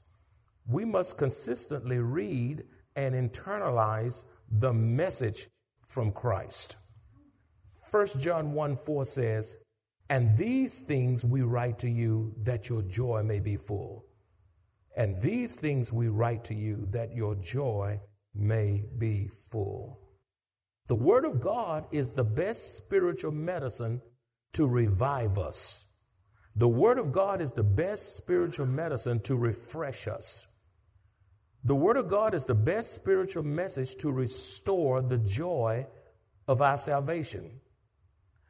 we 0.68 0.86
must 0.86 1.18
consistently 1.18 2.00
read 2.00 2.64
and 3.02 3.16
internalize 3.16 4.24
the 4.50 4.74
message 4.74 5.48
from 5.88 6.12
Christ. 6.12 6.78
1 7.92 8.08
John 8.20 8.54
1 8.54 8.78
4 8.78 9.06
says, 9.06 9.58
And 10.10 10.38
these 10.38 10.82
things 10.82 11.26
we 11.26 11.42
write 11.42 11.80
to 11.80 11.90
you 11.90 12.34
that 12.44 12.70
your 12.70 12.82
joy 12.84 13.24
may 13.24 13.40
be 13.40 13.58
full. 13.58 14.06
And 14.96 15.22
these 15.22 15.56
things 15.56 15.92
we 15.92 16.08
write 16.08 16.44
to 16.46 16.54
you 16.54 16.88
that 16.92 17.16
your 17.16 17.36
joy 17.36 18.00
may 18.34 18.84
be 18.98 19.30
full. 19.50 20.00
The 20.88 20.96
Word 20.96 21.26
of 21.26 21.40
God 21.40 21.86
is 21.92 22.12
the 22.12 22.24
best 22.24 22.76
spiritual 22.78 23.32
medicine 23.32 24.02
to 24.54 24.68
revive 24.68 25.38
us. 25.38 25.86
The 26.56 26.68
Word 26.68 26.98
of 26.98 27.12
God 27.12 27.42
is 27.42 27.54
the 27.54 27.64
best 27.64 28.18
spiritual 28.18 28.66
medicine 28.66 29.22
to 29.22 29.38
refresh 29.38 30.08
us. 30.08 30.48
The 31.64 31.76
Word 31.76 31.98
of 31.98 32.08
God 32.08 32.34
is 32.34 32.46
the 32.46 32.56
best 32.56 32.96
spiritual 32.96 33.44
message 33.44 33.96
to 33.98 34.12
restore 34.12 35.02
the 35.02 35.20
joy 35.20 35.86
of 36.48 36.60
our 36.62 36.78
salvation. 36.78 37.52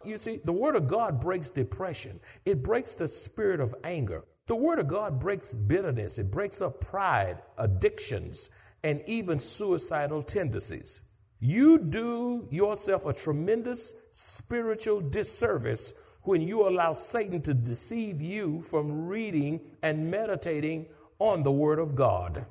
You 0.05 0.17
see, 0.17 0.39
the 0.45 0.53
Word 0.53 0.77
of 0.77 0.87
God 0.87 1.19
breaks 1.19 1.49
depression, 1.49 2.21
it 2.45 2.63
breaks 2.63 2.95
the 2.95 3.09
spirit 3.09 3.59
of 3.59 3.75
anger. 3.83 4.23
The 4.47 4.55
Word 4.55 4.79
of 4.79 4.87
God 4.87 5.19
breaks 5.19 5.53
bitterness, 5.53 6.19
it 6.19 6.31
breaks 6.31 6.61
up 6.61 6.79
pride, 6.79 7.39
addictions, 7.57 8.49
and 8.81 9.03
even 9.05 9.39
suicidal 9.39 10.23
tendencies. 10.23 11.01
You 11.39 11.79
do 11.79 12.47
yourself 12.49 13.05
a 13.05 13.13
tremendous 13.13 13.93
spiritual 14.11 15.01
disservice 15.01 15.93
when 16.23 16.41
you 16.41 16.67
allow 16.67 16.93
Satan 16.93 17.41
to 17.41 17.53
deceive 17.53 18.21
you 18.21 18.61
from 18.61 19.07
reading 19.07 19.59
and 19.81 20.09
meditating 20.09 20.87
on 21.19 21.43
the 21.43 21.51
Word 21.51 21.79
of 21.79 21.93
God 21.93 22.45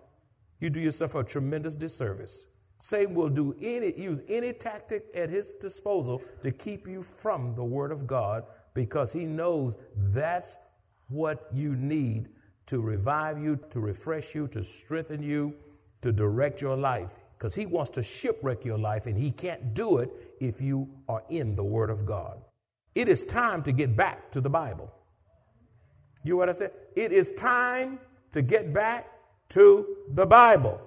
you 0.60 0.70
do 0.70 0.80
yourself 0.80 1.14
a 1.14 1.24
tremendous 1.24 1.74
disservice. 1.76 2.46
Satan 2.78 3.14
will 3.14 3.28
do 3.28 3.54
any, 3.60 3.92
use 4.00 4.22
any 4.28 4.52
tactic 4.52 5.04
at 5.14 5.28
his 5.28 5.54
disposal 5.54 6.22
to 6.42 6.50
keep 6.50 6.88
you 6.88 7.02
from 7.02 7.54
the 7.54 7.64
Word 7.64 7.92
of 7.92 8.06
God 8.06 8.44
because 8.74 9.12
he 9.12 9.24
knows 9.24 9.76
that's 9.96 10.56
what 11.08 11.48
you 11.52 11.76
need 11.76 12.28
to 12.66 12.80
revive 12.80 13.42
you, 13.42 13.58
to 13.70 13.80
refresh 13.80 14.34
you, 14.34 14.48
to 14.48 14.62
strengthen 14.62 15.22
you, 15.22 15.54
to 16.02 16.12
direct 16.12 16.62
your 16.62 16.76
life. 16.76 17.18
Because 17.36 17.54
he 17.54 17.66
wants 17.66 17.90
to 17.90 18.02
shipwreck 18.02 18.64
your 18.64 18.78
life 18.78 19.06
and 19.06 19.16
he 19.16 19.30
can't 19.30 19.74
do 19.74 19.98
it 19.98 20.10
if 20.40 20.60
you 20.60 20.88
are 21.08 21.22
in 21.30 21.56
the 21.56 21.64
Word 21.64 21.90
of 21.90 22.06
God. 22.06 22.40
It 22.94 23.08
is 23.08 23.24
time 23.24 23.62
to 23.64 23.72
get 23.72 23.96
back 23.96 24.30
to 24.32 24.40
the 24.40 24.50
Bible. 24.50 24.92
You 26.24 26.34
know 26.34 26.38
what 26.38 26.48
I 26.48 26.52
said? 26.52 26.72
It 26.96 27.12
is 27.12 27.32
time 27.32 27.98
to 28.32 28.42
get 28.42 28.72
back 28.72 29.08
to 29.50 29.96
the 30.08 30.26
Bible. 30.26 30.80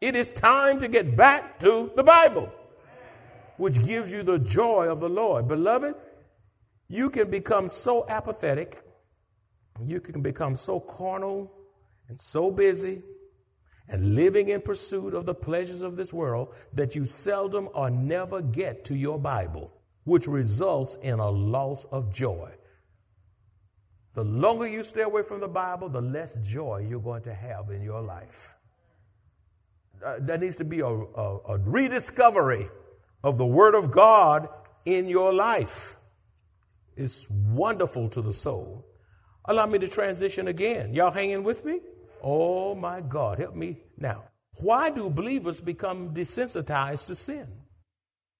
It 0.00 0.14
is 0.14 0.30
time 0.30 0.78
to 0.80 0.88
get 0.88 1.16
back 1.16 1.58
to 1.60 1.90
the 1.96 2.04
Bible, 2.04 2.52
which 3.56 3.84
gives 3.84 4.12
you 4.12 4.22
the 4.22 4.38
joy 4.38 4.86
of 4.86 5.00
the 5.00 5.08
Lord. 5.08 5.48
Beloved, 5.48 5.94
you 6.88 7.10
can 7.10 7.30
become 7.30 7.68
so 7.68 8.06
apathetic, 8.08 8.82
you 9.84 10.00
can 10.00 10.22
become 10.22 10.54
so 10.54 10.78
carnal 10.78 11.52
and 12.08 12.20
so 12.20 12.50
busy 12.50 13.02
and 13.88 14.14
living 14.14 14.48
in 14.48 14.60
pursuit 14.60 15.14
of 15.14 15.26
the 15.26 15.34
pleasures 15.34 15.82
of 15.82 15.96
this 15.96 16.12
world 16.12 16.54
that 16.72 16.94
you 16.94 17.04
seldom 17.04 17.68
or 17.74 17.88
never 17.88 18.42
get 18.42 18.84
to 18.84 18.94
your 18.94 19.18
Bible, 19.18 19.72
which 20.04 20.26
results 20.26 20.96
in 21.02 21.18
a 21.18 21.30
loss 21.30 21.84
of 21.86 22.12
joy. 22.12 22.50
The 24.16 24.24
longer 24.24 24.66
you 24.66 24.82
stay 24.82 25.02
away 25.02 25.22
from 25.22 25.40
the 25.40 25.48
Bible, 25.48 25.90
the 25.90 26.00
less 26.00 26.36
joy 26.36 26.86
you're 26.88 27.00
going 27.00 27.22
to 27.24 27.34
have 27.34 27.70
in 27.70 27.82
your 27.82 28.00
life. 28.00 28.54
Uh, 30.02 30.16
there 30.20 30.38
needs 30.38 30.56
to 30.56 30.64
be 30.64 30.80
a, 30.80 30.86
a, 30.86 31.38
a 31.50 31.58
rediscovery 31.58 32.66
of 33.22 33.36
the 33.36 33.44
Word 33.44 33.74
of 33.74 33.90
God 33.90 34.48
in 34.86 35.06
your 35.06 35.34
life. 35.34 35.98
It's 36.96 37.28
wonderful 37.28 38.08
to 38.08 38.22
the 38.22 38.32
soul. 38.32 38.86
Allow 39.44 39.66
me 39.66 39.78
to 39.80 39.88
transition 39.88 40.48
again. 40.48 40.94
Y'all 40.94 41.10
hanging 41.10 41.44
with 41.44 41.66
me? 41.66 41.80
Oh 42.22 42.74
my 42.74 43.02
God, 43.02 43.38
help 43.38 43.54
me 43.54 43.76
now. 43.98 44.24
Why 44.60 44.88
do 44.88 45.10
believers 45.10 45.60
become 45.60 46.14
desensitized 46.14 47.08
to 47.08 47.14
sin? 47.14 47.48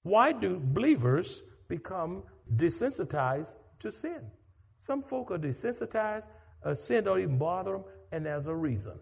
Why 0.05 0.33
do 0.33 0.59
believers 0.59 1.43
become 1.69 2.23
desensitized 2.51 3.57
to 3.81 3.93
sin? 3.93 4.31
Some 4.77 5.03
folk 5.03 5.31
are 5.31 5.39
desensitized, 5.39 6.29
uh, 6.63 6.75
sin 6.75 7.05
don't 7.05 7.21
even 7.21 7.39
bother 7.39 7.73
them, 7.73 7.85
and 8.13 8.27
there's 8.27 8.47
a 8.47 8.55
reason. 8.55 8.99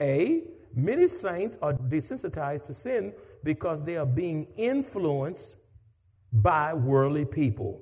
A, 0.00 0.42
many 0.74 1.08
saints 1.08 1.56
are 1.62 1.72
desensitized 1.72 2.64
to 2.66 2.74
sin 2.74 3.12
because 3.42 3.84
they 3.84 3.96
are 3.96 4.06
being 4.06 4.46
influenced 4.56 5.56
by 6.32 6.74
worldly 6.74 7.24
people. 7.24 7.80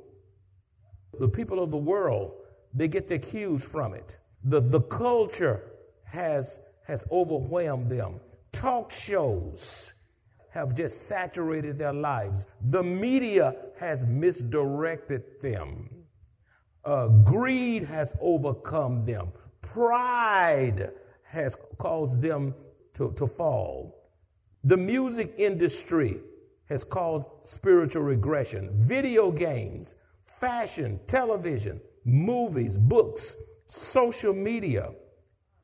The 1.18 1.28
people 1.28 1.62
of 1.62 1.70
the 1.70 1.78
world, 1.78 2.32
they 2.74 2.88
get 2.88 3.08
their 3.08 3.18
cues 3.18 3.64
from 3.64 3.94
it. 3.94 4.18
The, 4.44 4.60
the 4.60 4.80
culture 4.80 5.62
has, 6.04 6.60
has 6.86 7.06
overwhelmed 7.10 7.90
them. 7.90 8.20
Talk 8.52 8.90
shows 8.90 9.92
have 10.50 10.74
just 10.74 11.06
saturated 11.06 11.78
their 11.78 11.94
lives. 11.94 12.44
The 12.60 12.82
media 12.82 13.56
has 13.78 14.04
misdirected 14.04 15.22
them. 15.40 15.88
Uh, 16.84 17.06
greed 17.08 17.84
has 17.84 18.14
overcome 18.20 19.04
them. 19.04 19.28
Pride 19.60 20.90
has 21.22 21.56
caused 21.78 22.20
them 22.20 22.54
to, 22.94 23.12
to 23.16 23.26
fall. 23.26 24.10
The 24.64 24.76
music 24.76 25.34
industry 25.38 26.20
has 26.68 26.84
caused 26.84 27.28
spiritual 27.44 28.02
regression. 28.02 28.70
Video 28.74 29.30
games, 29.30 29.94
fashion, 30.24 30.98
television, 31.06 31.80
movies, 32.04 32.76
books, 32.76 33.36
social 33.66 34.34
media, 34.34 34.90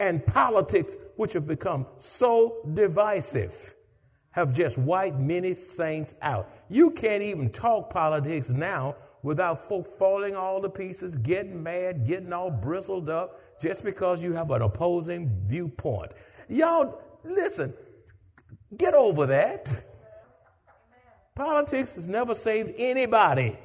and 0.00 0.24
politics, 0.26 0.94
which 1.16 1.32
have 1.32 1.46
become 1.46 1.86
so 1.98 2.58
divisive, 2.74 3.74
have 4.30 4.54
just 4.54 4.78
wiped 4.78 5.18
many 5.18 5.52
saints 5.52 6.14
out. 6.22 6.48
You 6.68 6.90
can't 6.92 7.22
even 7.22 7.50
talk 7.50 7.90
politics 7.90 8.48
now 8.48 8.94
without 9.22 9.68
folk 9.68 9.98
falling 9.98 10.36
all 10.36 10.60
to 10.62 10.68
pieces, 10.68 11.18
getting 11.18 11.62
mad, 11.62 12.06
getting 12.06 12.32
all 12.32 12.50
bristled 12.50 13.10
up 13.10 13.40
just 13.60 13.84
because 13.84 14.22
you 14.22 14.32
have 14.32 14.50
an 14.50 14.62
opposing 14.62 15.30
viewpoint. 15.46 16.12
Y'all, 16.48 17.00
listen, 17.24 17.74
get 18.76 18.94
over 18.94 19.26
that. 19.26 19.84
Politics 21.34 21.94
has 21.94 22.08
never 22.08 22.34
saved 22.34 22.72
anybody. 22.78 23.56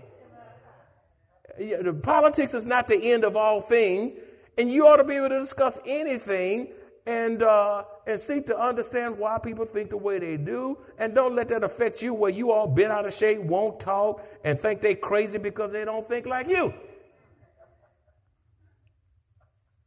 Politics 2.01 2.53
is 2.53 2.65
not 2.65 2.87
the 2.87 3.11
end 3.11 3.23
of 3.23 3.35
all 3.35 3.61
things, 3.61 4.13
and 4.57 4.71
you 4.71 4.87
ought 4.87 4.97
to 4.97 5.03
be 5.03 5.15
able 5.15 5.29
to 5.29 5.39
discuss 5.39 5.79
anything 5.85 6.71
and 7.05 7.43
uh, 7.43 7.83
and 8.07 8.19
seek 8.19 8.45
to 8.47 8.57
understand 8.57 9.17
why 9.17 9.37
people 9.37 9.65
think 9.65 9.89
the 9.89 9.97
way 9.97 10.19
they 10.19 10.37
do, 10.37 10.77
and 10.97 11.13
don't 11.13 11.35
let 11.35 11.49
that 11.49 11.63
affect 11.63 12.01
you 12.01 12.13
where 12.13 12.31
you 12.31 12.51
all 12.51 12.67
bent 12.67 12.91
out 12.91 13.05
of 13.05 13.13
shape, 13.13 13.39
won't 13.41 13.79
talk, 13.79 14.25
and 14.43 14.59
think 14.59 14.81
they 14.81 14.95
crazy 14.95 15.37
because 15.37 15.71
they 15.71 15.85
don't 15.85 16.07
think 16.07 16.25
like 16.25 16.47
you. 16.47 16.73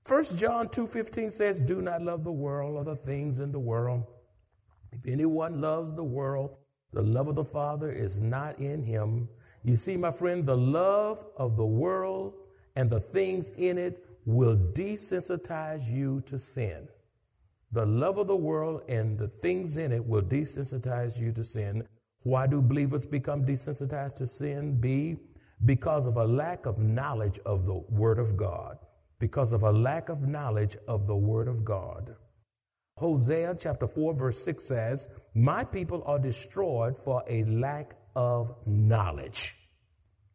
First 0.05 0.37
John 0.37 0.68
2:15 0.68 1.31
says, 1.31 1.61
"Do 1.61 1.81
not 1.81 2.02
love 2.02 2.22
the 2.22 2.33
world 2.33 2.76
or 2.76 2.85
the 2.85 2.96
things 2.96 3.40
in 3.40 3.50
the 3.50 3.59
world. 3.59 4.05
If 4.92 5.07
anyone 5.07 5.61
loves 5.61 5.94
the 5.94 6.05
world, 6.05 6.57
the 6.92 7.02
love 7.02 7.29
of 7.29 7.35
the 7.35 7.44
Father 7.44 7.90
is 7.90 8.22
not 8.22 8.59
in 8.59 8.83
him." 8.83 9.29
You 9.64 9.74
see, 9.74 9.96
my 9.96 10.12
friend, 10.12 10.46
the 10.46 10.57
love 10.57 11.26
of 11.37 11.57
the 11.57 11.66
world 11.66 12.35
and 12.76 12.88
the 12.88 13.00
things 13.00 13.50
in 13.57 13.79
it 13.79 14.05
will 14.24 14.57
desensitize 14.57 15.90
you 15.90 16.20
to 16.22 16.38
sin. 16.38 16.88
The 17.72 17.85
love 17.85 18.18
of 18.18 18.26
the 18.26 18.37
world 18.37 18.83
and 18.88 19.18
the 19.18 19.29
things 19.29 19.76
in 19.76 19.92
it 19.92 20.05
will 20.05 20.22
desensitize 20.22 21.18
you 21.18 21.33
to 21.33 21.44
sin. 21.44 21.87
Why 22.22 22.46
do 22.46 22.62
believers 22.62 23.07
become 23.07 23.44
desensitized 23.44 24.16
to 24.16 24.26
sin? 24.26 24.81
B, 24.81 25.16
because 25.64 26.07
of 26.07 26.16
a 26.16 26.24
lack 26.24 26.66
of 26.66 26.79
knowledge 26.79 27.38
of 27.44 27.66
the 27.66 27.76
Word 27.88 28.18
of 28.18 28.37
God. 28.37 28.79
Because 29.18 29.52
of 29.52 29.62
a 29.62 29.72
lack 29.72 30.09
of 30.09 30.22
knowledge 30.29 30.76
of 30.87 31.07
the 31.07 31.16
Word 31.16 31.48
of 31.48 31.64
God. 31.64 32.14
Hosea 32.98 33.57
chapter 33.59 33.87
4, 33.87 34.14
verse 34.14 34.42
6 34.44 34.64
says, 34.64 35.09
My 35.35 35.64
people 35.64 36.02
are 36.07 36.18
destroyed 36.18 36.96
for 36.96 37.22
a 37.29 37.44
lack 37.44 37.94
of 38.14 38.55
knowledge. 38.66 39.55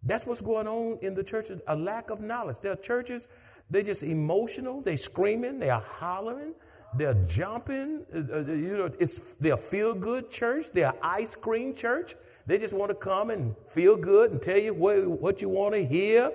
That's 0.03 0.25
what's 0.25 0.41
going 0.41 0.67
on 0.67 0.99
in 1.01 1.13
the 1.13 1.23
churches, 1.23 1.59
a 1.67 1.75
lack 1.75 2.09
of 2.09 2.21
knowledge. 2.21 2.57
There 2.61 2.71
are 2.71 2.77
churches, 2.77 3.27
they're 3.69 3.83
just 3.83 4.03
emotional, 4.03 4.81
they're 4.81 4.97
screaming, 4.97 5.59
they 5.59 5.69
are 5.69 5.83
hollering, 5.87 6.53
they're 6.95 7.13
jumping. 7.27 8.05
Uh, 8.13 8.17
uh, 8.17 8.39
you 8.51 8.77
know, 8.77 8.91
it's 8.99 9.33
they're 9.39 9.57
feel 9.57 9.93
good 9.93 10.29
church. 10.29 10.67
They're 10.73 10.93
ice 11.01 11.35
cream 11.35 11.73
church. 11.73 12.15
They 12.45 12.57
just 12.57 12.73
want 12.73 12.89
to 12.89 12.95
come 12.95 13.29
and 13.29 13.55
feel 13.69 13.95
good 13.95 14.31
and 14.31 14.41
tell 14.41 14.57
you 14.57 14.73
what, 14.73 15.07
what 15.07 15.41
you 15.41 15.49
want 15.49 15.73
to 15.75 15.85
hear. 15.85 16.31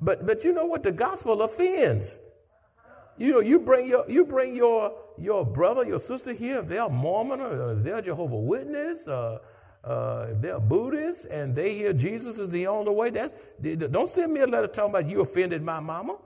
But 0.00 0.26
but 0.26 0.44
you 0.44 0.52
know 0.52 0.66
what? 0.66 0.82
The 0.82 0.92
gospel 0.92 1.42
offends. 1.42 2.18
You 3.18 3.32
know, 3.32 3.40
you 3.40 3.60
bring 3.60 3.88
your 3.88 4.04
you 4.08 4.24
bring 4.24 4.56
your 4.56 4.92
your 5.18 5.46
brother, 5.46 5.84
your 5.84 6.00
sister 6.00 6.32
here, 6.32 6.58
if 6.60 6.68
they're 6.68 6.88
Mormon 6.88 7.40
or 7.40 7.74
if 7.74 7.84
they're 7.84 8.02
Jehovah 8.02 8.36
Witness, 8.36 9.06
uh, 9.06 9.38
uh, 9.84 10.28
they're 10.34 10.58
Buddhist, 10.58 11.26
and 11.26 11.54
they 11.54 11.74
hear 11.74 11.92
Jesus 11.92 12.40
is 12.40 12.50
the 12.50 12.66
only 12.66 12.92
way. 12.92 13.10
That's 13.10 13.32
don't 13.60 14.08
send 14.08 14.32
me 14.32 14.40
a 14.40 14.46
letter 14.46 14.66
talking 14.66 14.90
about 14.90 15.08
you 15.08 15.20
offended 15.20 15.62
my 15.62 15.78
mama. 15.78 16.16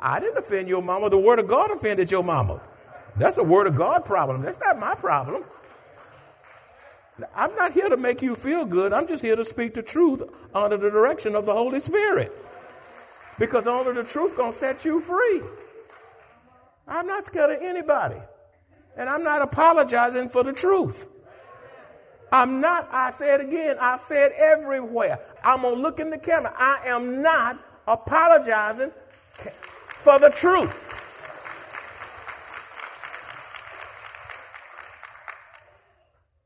I 0.00 0.20
didn't 0.20 0.38
offend 0.38 0.68
your 0.68 0.82
mama. 0.82 1.10
The 1.10 1.18
word 1.18 1.38
of 1.38 1.48
God 1.48 1.70
offended 1.70 2.10
your 2.10 2.22
mama. 2.24 2.60
That's 3.18 3.38
a 3.38 3.42
word 3.42 3.66
of 3.66 3.76
God 3.76 4.04
problem. 4.04 4.42
That's 4.42 4.60
not 4.60 4.78
my 4.78 4.94
problem. 4.94 5.44
I'm 7.34 7.54
not 7.56 7.72
here 7.72 7.88
to 7.88 7.96
make 7.96 8.22
you 8.22 8.36
feel 8.36 8.64
good. 8.64 8.92
I'm 8.92 9.08
just 9.08 9.22
here 9.22 9.34
to 9.34 9.44
speak 9.44 9.74
the 9.74 9.82
truth 9.82 10.22
under 10.54 10.76
the 10.76 10.90
direction 10.90 11.34
of 11.34 11.46
the 11.46 11.52
Holy 11.52 11.80
Spirit. 11.80 12.32
Because 13.38 13.66
only 13.66 13.92
the 13.92 14.04
truth 14.04 14.36
gonna 14.36 14.52
set 14.52 14.84
you 14.84 15.00
free. 15.00 15.42
I'm 16.86 17.06
not 17.06 17.24
scared 17.24 17.50
of 17.50 17.62
anybody. 17.62 18.20
And 18.96 19.08
I'm 19.08 19.24
not 19.24 19.42
apologizing 19.42 20.28
for 20.28 20.44
the 20.44 20.52
truth. 20.52 21.08
I'm 22.32 22.60
not, 22.60 22.88
I 22.92 23.10
said 23.10 23.40
again, 23.40 23.76
I 23.80 23.96
said 23.96 24.32
everywhere. 24.32 25.18
I'm 25.42 25.62
gonna 25.62 25.76
look 25.76 25.98
in 25.98 26.10
the 26.10 26.18
camera. 26.18 26.52
I 26.56 26.80
am 26.86 27.22
not 27.22 27.58
apologizing 27.86 28.92
for 29.88 30.18
the 30.18 30.30
truth. 30.30 30.87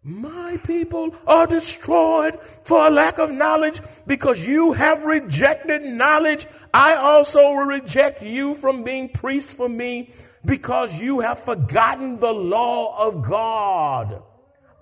My 0.04 0.56
people 0.64 1.14
are 1.28 1.46
destroyed 1.46 2.40
for 2.64 2.86
a 2.86 2.90
lack 2.90 3.18
of 3.18 3.30
knowledge 3.30 3.80
because 4.04 4.44
you 4.44 4.72
have 4.72 5.04
rejected 5.04 5.84
knowledge. 5.84 6.46
I 6.74 6.94
also 6.94 7.40
will 7.40 7.66
reject 7.66 8.20
you 8.20 8.54
from 8.54 8.82
being 8.82 9.10
priest 9.10 9.56
for 9.56 9.68
me 9.68 10.10
because 10.44 11.00
you 11.00 11.20
have 11.20 11.38
forgotten 11.38 12.18
the 12.18 12.32
law 12.32 13.06
of 13.06 13.22
God. 13.22 14.24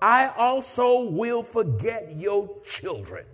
I 0.01 0.29
also 0.35 1.11
will 1.11 1.43
forget 1.43 2.15
your 2.17 2.49
children. 2.67 3.25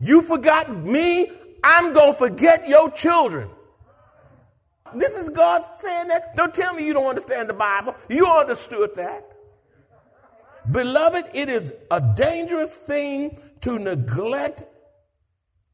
You 0.00 0.20
forgot 0.22 0.68
me, 0.68 1.30
I'm 1.62 1.92
going 1.92 2.12
to 2.12 2.18
forget 2.18 2.68
your 2.68 2.90
children. 2.90 3.48
This 4.96 5.16
is 5.16 5.30
God 5.30 5.64
saying 5.76 6.08
that. 6.08 6.34
Don't 6.34 6.52
tell 6.52 6.74
me 6.74 6.84
you 6.84 6.92
don't 6.92 7.06
understand 7.06 7.48
the 7.48 7.54
Bible. 7.54 7.94
You 8.08 8.26
understood 8.26 8.96
that. 8.96 9.31
Beloved, 10.70 11.26
it 11.34 11.48
is 11.48 11.72
a 11.90 12.00
dangerous 12.00 12.72
thing 12.74 13.38
to 13.62 13.78
neglect, 13.78 14.64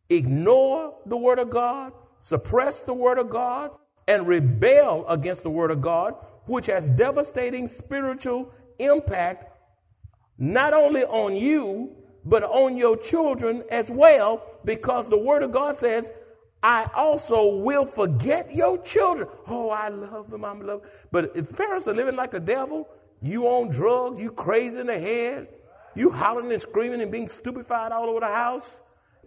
ignore 0.09 0.95
the 1.07 1.17
Word 1.17 1.39
of 1.39 1.51
God, 1.51 1.93
suppress 2.19 2.81
the 2.81 2.95
Word 2.95 3.19
of 3.19 3.29
God, 3.29 3.71
and 4.07 4.27
rebel 4.27 5.07
against 5.09 5.43
the 5.43 5.51
Word 5.51 5.71
of 5.71 5.81
God, 5.81 6.15
which 6.47 6.67
has 6.67 6.89
devastating 6.91 7.69
spiritual 7.69 8.51
impact 8.79 9.45
not 10.39 10.73
only 10.73 11.05
on 11.05 11.37
you, 11.37 11.95
but 12.25 12.43
on 12.43 12.77
your 12.77 12.97
children 12.97 13.63
as 13.71 13.91
well, 13.91 14.43
because 14.65 15.09
the 15.09 15.19
Word 15.19 15.43
of 15.43 15.51
God 15.53 15.77
says, 15.77 16.11
I 16.63 16.89
also 16.95 17.57
will 17.57 17.87
forget 17.87 18.55
your 18.55 18.79
children. 18.79 19.29
Oh, 19.47 19.71
I 19.71 19.89
love 19.89 20.31
them, 20.31 20.45
I'm 20.45 20.61
love. 20.61 20.83
But 21.13 21.33
if 21.35 21.57
parents 21.57 21.87
are 21.87 21.95
living 21.95 22.17
like 22.17 22.31
the 22.33 22.41
devil, 22.41 22.89
you 23.23 23.47
on 23.47 23.71
drugs, 23.71 24.23
you 24.23 24.31
crazy 24.31 24.79
in 24.79 24.87
the 24.87 24.99
head, 24.99 25.49
you 25.95 26.11
hollering 26.11 26.53
and 26.53 26.63
screaming 26.63 27.01
and 27.01 27.11
being 27.11 27.29
stupefied 27.29 27.93
all 27.93 28.09
over 28.09 28.21
the 28.21 28.27
house. 28.27 28.81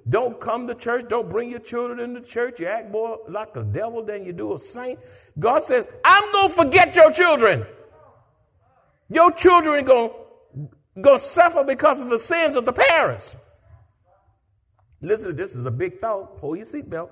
Don't 0.09 0.39
come 0.39 0.67
to 0.67 0.75
church. 0.75 1.07
Don't 1.09 1.29
bring 1.29 1.51
your 1.51 1.59
children 1.59 1.99
into 1.99 2.21
church. 2.21 2.59
You 2.59 2.67
act 2.67 2.89
more 2.89 3.19
like 3.27 3.55
a 3.55 3.63
devil 3.63 4.03
than 4.03 4.25
you 4.25 4.33
do 4.33 4.53
a 4.53 4.59
saint. 4.59 4.99
God 5.37 5.63
says, 5.63 5.85
I'm 6.03 6.31
going 6.31 6.49
to 6.49 6.53
forget 6.53 6.95
your 6.95 7.11
children. 7.11 7.65
Your 9.09 9.31
children 9.31 9.85
going 9.85 10.11
to 11.03 11.19
suffer 11.19 11.63
because 11.63 11.99
of 11.99 12.09
the 12.09 12.17
sins 12.17 12.55
of 12.55 12.65
the 12.65 12.73
parents. 12.73 13.35
Listen, 15.01 15.27
to 15.27 15.33
this 15.33 15.55
is 15.55 15.65
a 15.65 15.71
big 15.71 15.99
thought. 15.99 16.39
Pull 16.39 16.55
your 16.55 16.65
seatbelt. 16.65 17.09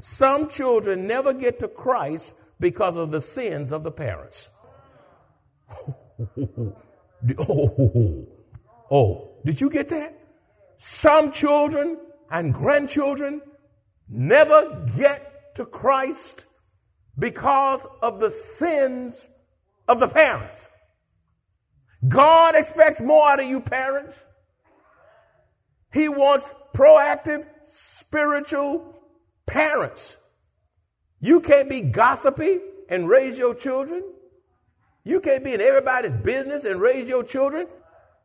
Some 0.00 0.48
children 0.48 1.06
never 1.06 1.32
get 1.32 1.60
to 1.60 1.68
Christ 1.68 2.34
because 2.58 2.96
of 2.96 3.10
the 3.10 3.20
sins 3.20 3.72
of 3.72 3.82
the 3.82 3.92
parents. 3.92 4.50
oh, 7.38 8.26
oh, 8.90 9.30
did 9.44 9.60
you 9.60 9.70
get 9.70 9.88
that? 9.88 10.18
Some 10.76 11.32
children 11.32 11.98
and 12.30 12.52
grandchildren 12.52 13.40
never 14.08 14.86
get 14.96 15.54
to 15.56 15.64
Christ 15.64 16.46
because 17.18 17.86
of 18.02 18.20
the 18.20 18.30
sins 18.30 19.28
of 19.88 20.00
the 20.00 20.08
parents. 20.08 20.68
God 22.06 22.54
expects 22.54 23.00
more 23.00 23.28
out 23.28 23.40
of 23.40 23.46
you, 23.46 23.60
parents. 23.60 24.18
He 25.92 26.08
wants 26.08 26.52
proactive, 26.74 27.46
spiritual 27.62 29.00
parents. 29.46 30.16
You 31.20 31.40
can't 31.40 31.70
be 31.70 31.80
gossipy 31.80 32.58
and 32.88 33.08
raise 33.08 33.38
your 33.38 33.54
children. 33.54 34.02
You 35.04 35.20
can't 35.20 35.44
be 35.44 35.52
in 35.52 35.60
everybody's 35.60 36.16
business 36.16 36.64
and 36.64 36.80
raise 36.80 37.08
your 37.08 37.22
children. 37.22 37.66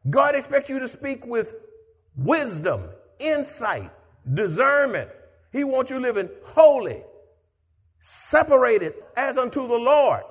God 0.10 0.36
expects 0.36 0.70
you 0.70 0.80
to 0.80 0.88
speak 0.88 1.26
with 1.26 1.56
wisdom, 2.16 2.90
insight, 3.20 3.92
discernment. 4.34 5.10
He 5.52 5.64
wants 5.64 5.92
you 5.92 6.00
living 6.00 6.30
holy, 6.44 7.04
separated 8.00 8.94
as 9.18 9.38
unto 9.38 9.68
the 9.68 9.76
Lord. 9.76 10.24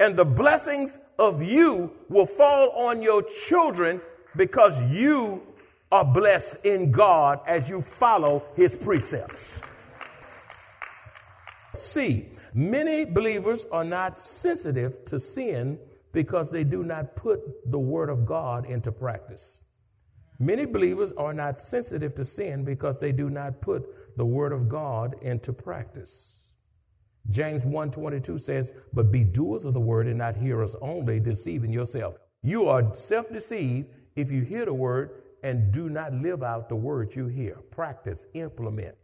And 0.00 0.16
the 0.16 0.24
blessings 0.24 0.98
of 1.18 1.42
you 1.42 1.92
will 2.08 2.26
fall 2.26 2.70
on 2.70 3.02
your 3.02 3.22
children 3.22 4.00
because 4.36 4.80
you 4.90 5.42
are 5.90 6.04
blessed 6.04 6.64
in 6.64 6.92
God 6.92 7.40
as 7.46 7.68
you 7.68 7.82
follow 7.82 8.44
his 8.54 8.76
precepts. 8.76 9.60
See, 11.74 12.28
Many 12.54 13.04
believers 13.04 13.66
are 13.70 13.84
not 13.84 14.18
sensitive 14.18 15.04
to 15.06 15.20
sin 15.20 15.78
because 16.12 16.50
they 16.50 16.64
do 16.64 16.82
not 16.82 17.16
put 17.16 17.70
the 17.70 17.78
Word 17.78 18.10
of 18.10 18.24
God 18.24 18.66
into 18.66 18.90
practice. 18.90 19.62
Many 20.38 20.66
believers 20.66 21.12
are 21.12 21.34
not 21.34 21.58
sensitive 21.58 22.14
to 22.14 22.24
sin 22.24 22.64
because 22.64 22.98
they 22.98 23.12
do 23.12 23.28
not 23.28 23.60
put 23.60 24.16
the 24.16 24.26
Word 24.26 24.52
of 24.52 24.68
God 24.68 25.16
into 25.22 25.52
practice. 25.52 26.38
James 27.30 27.66
1:22 27.66 28.38
says, 28.38 28.72
"But 28.92 29.10
be 29.10 29.22
doers 29.22 29.66
of 29.66 29.74
the 29.74 29.80
word 29.80 30.06
and 30.06 30.16
not 30.16 30.36
hearers 30.36 30.74
only, 30.76 31.20
deceiving 31.20 31.70
yourself." 31.70 32.16
You 32.42 32.68
are 32.68 32.94
self-deceived 32.94 33.86
if 34.16 34.30
you 34.32 34.42
hear 34.42 34.64
the 34.64 34.74
word 34.74 35.10
and 35.42 35.70
do 35.70 35.90
not 35.90 36.14
live 36.14 36.42
out 36.42 36.68
the 36.68 36.76
words 36.76 37.14
you 37.16 37.26
hear. 37.26 37.56
Practice, 37.70 38.26
implement. 38.32 38.96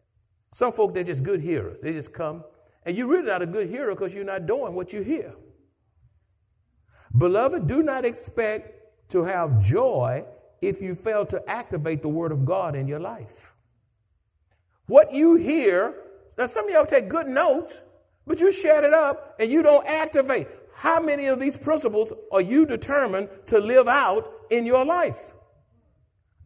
Some 0.53 0.73
folk 0.73 0.95
they're 0.95 1.05
just 1.05 1.23
good 1.23 1.41
hearers. 1.41 1.79
They 1.83 1.93
just 1.93 2.13
come, 2.13 2.45
and 2.85 2.97
you're 2.97 3.07
really 3.07 3.27
not 3.27 3.43
a 3.43 3.47
good 3.47 3.69
hearer 3.69 3.95
because 3.95 4.15
you're 4.15 4.25
not 4.25 4.47
doing 4.47 4.75
what 4.75 4.93
you 4.93 5.03
hear. 5.03 5.35
Beloved, 7.17 7.67
do 7.67 7.83
not 7.83 8.05
expect 8.05 9.11
to 9.11 9.25
have 9.25 9.63
joy 9.63 10.25
if 10.61 10.83
you 10.83 10.95
fail 10.95 11.25
to 11.27 11.49
activate 11.49 12.03
the 12.03 12.09
Word 12.09 12.33
of 12.33 12.45
God 12.45 12.75
in 12.75 12.89
your 12.89 12.99
life. 12.99 13.55
What 14.87 15.13
you 15.13 15.37
hear, 15.37 15.95
now 16.37 16.47
some 16.47 16.67
of 16.67 16.75
y'all 16.75 16.87
take 16.87 17.09
good 17.09 17.27
notes, 17.27 17.81
but 18.27 18.41
you 18.41 18.51
shut 18.51 18.85
it 18.85 18.93
up 18.93 19.37
and 19.39 19.51
you 19.51 19.63
don't 19.63 19.87
activate. 19.87 20.49
How 20.75 21.01
many 21.01 21.27
of 21.27 21.39
these 21.39 21.57
principles 21.57 22.13
are 22.33 22.41
you 22.41 22.67
determined 22.67 23.29
to 23.47 23.61
live 23.61 23.87
out 23.87 24.31
in 24.51 24.67
your 24.67 24.85
life? 24.85 25.35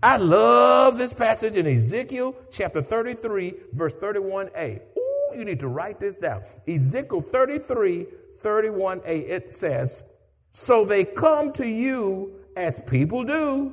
I 0.02 0.18
love 0.18 0.98
this 0.98 1.12
passage 1.12 1.56
in 1.56 1.66
Ezekiel 1.66 2.36
chapter 2.52 2.82
33, 2.82 3.54
verse 3.72 3.96
31a 3.96 4.82
you 5.36 5.44
need 5.44 5.60
to 5.60 5.68
write 5.68 6.00
this 6.00 6.18
down. 6.18 6.42
Ezekiel 6.66 7.20
33, 7.20 8.06
31a, 8.42 9.06
it 9.06 9.54
says, 9.54 10.02
So 10.52 10.84
they 10.84 11.04
come 11.04 11.52
to 11.54 11.66
you 11.66 12.40
as 12.56 12.80
people 12.80 13.24
do. 13.24 13.72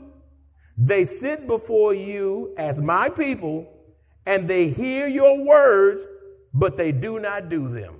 They 0.77 1.05
sit 1.05 1.47
before 1.47 1.93
you 1.93 2.53
as 2.57 2.79
my 2.79 3.09
people, 3.09 3.71
and 4.25 4.47
they 4.47 4.69
hear 4.69 5.07
your 5.07 5.43
words, 5.43 6.01
but 6.53 6.77
they 6.77 6.91
do 6.91 7.19
not 7.19 7.49
do 7.49 7.67
them. 7.67 7.95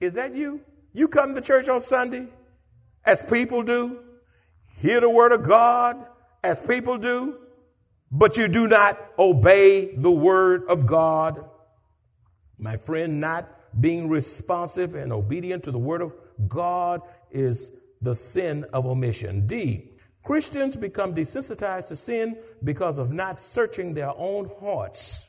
Is 0.00 0.14
that 0.14 0.34
you? 0.34 0.60
You 0.92 1.08
come 1.08 1.34
to 1.34 1.40
church 1.40 1.68
on 1.68 1.80
Sunday 1.80 2.26
as 3.04 3.24
people 3.24 3.62
do, 3.62 4.00
hear 4.78 5.00
the 5.00 5.08
word 5.08 5.32
of 5.32 5.42
God 5.42 6.04
as 6.44 6.60
people 6.60 6.98
do, 6.98 7.38
but 8.10 8.36
you 8.36 8.48
do 8.48 8.66
not 8.66 9.00
obey 9.18 9.94
the 9.96 10.10
word 10.10 10.64
of 10.68 10.86
God. 10.86 11.44
My 12.62 12.76
friend, 12.76 13.20
not 13.20 13.50
being 13.80 14.08
responsive 14.08 14.94
and 14.94 15.12
obedient 15.12 15.64
to 15.64 15.72
the 15.72 15.80
word 15.80 16.00
of 16.00 16.14
God 16.46 17.02
is 17.32 17.72
the 18.00 18.14
sin 18.14 18.64
of 18.72 18.86
omission. 18.86 19.48
D. 19.48 19.90
Christians 20.22 20.76
become 20.76 21.12
desensitized 21.12 21.88
to 21.88 21.96
sin 21.96 22.38
because 22.62 22.98
of 22.98 23.10
not 23.10 23.40
searching 23.40 23.94
their 23.94 24.12
own 24.16 24.48
hearts. 24.60 25.28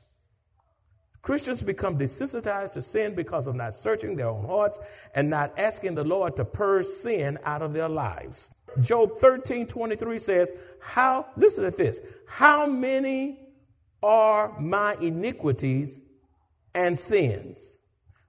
Christians 1.23 1.63
become 1.63 1.97
desensitized 1.97 2.73
to 2.73 2.83
sin 2.83 3.15
because 3.15 3.47
of 3.47 3.55
not 3.55 3.73
searching 3.73 4.15
their 4.15 4.29
own 4.29 4.45
hearts 4.45 4.77
and 5.15 5.27
not 5.27 5.57
asking 5.57 5.95
the 5.95 6.03
Lord 6.03 6.35
to 6.35 6.45
purge 6.45 6.85
sin 6.85 7.39
out 7.45 7.63
of 7.63 7.73
their 7.73 7.89
lives. 7.89 8.51
Job 8.79 9.17
13 9.17 9.65
23 9.65 10.19
says, 10.19 10.51
How, 10.79 11.25
listen 11.35 11.63
to 11.63 11.71
this, 11.71 11.99
how 12.27 12.67
many 12.67 13.39
are 14.03 14.59
my 14.59 14.95
iniquities 14.95 15.99
and 16.73 16.97
sins? 16.97 17.77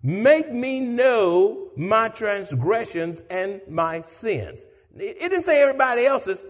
Make 0.03 0.53
me 0.53 0.81
know 0.81 1.71
my 1.77 2.09
transgressions 2.09 3.23
and 3.31 3.61
my 3.69 4.03
sins. 4.03 4.65
It 4.97 5.19
didn't 5.19 5.43
say 5.43 5.63
everybody 5.63 6.05
else's. 6.05 6.45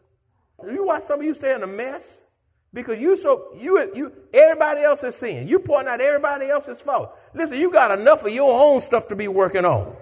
You 0.66 0.84
watch 0.84 1.02
some 1.02 1.20
of 1.20 1.26
you 1.26 1.34
stay 1.34 1.54
in 1.54 1.62
a 1.62 1.66
mess 1.66 2.24
because 2.72 3.00
you 3.00 3.16
so 3.16 3.54
you 3.56 3.92
you 3.94 4.12
everybody 4.34 4.82
else 4.82 5.04
is 5.04 5.14
sin. 5.14 5.46
You 5.46 5.60
pointing 5.60 5.88
out 5.88 6.00
everybody 6.00 6.48
else's 6.48 6.80
fault. 6.80 7.16
Listen, 7.32 7.60
you 7.60 7.70
got 7.70 7.96
enough 7.96 8.24
of 8.24 8.32
your 8.32 8.50
own 8.52 8.80
stuff 8.80 9.06
to 9.08 9.16
be 9.16 9.28
working 9.28 9.64
on. 9.64 9.96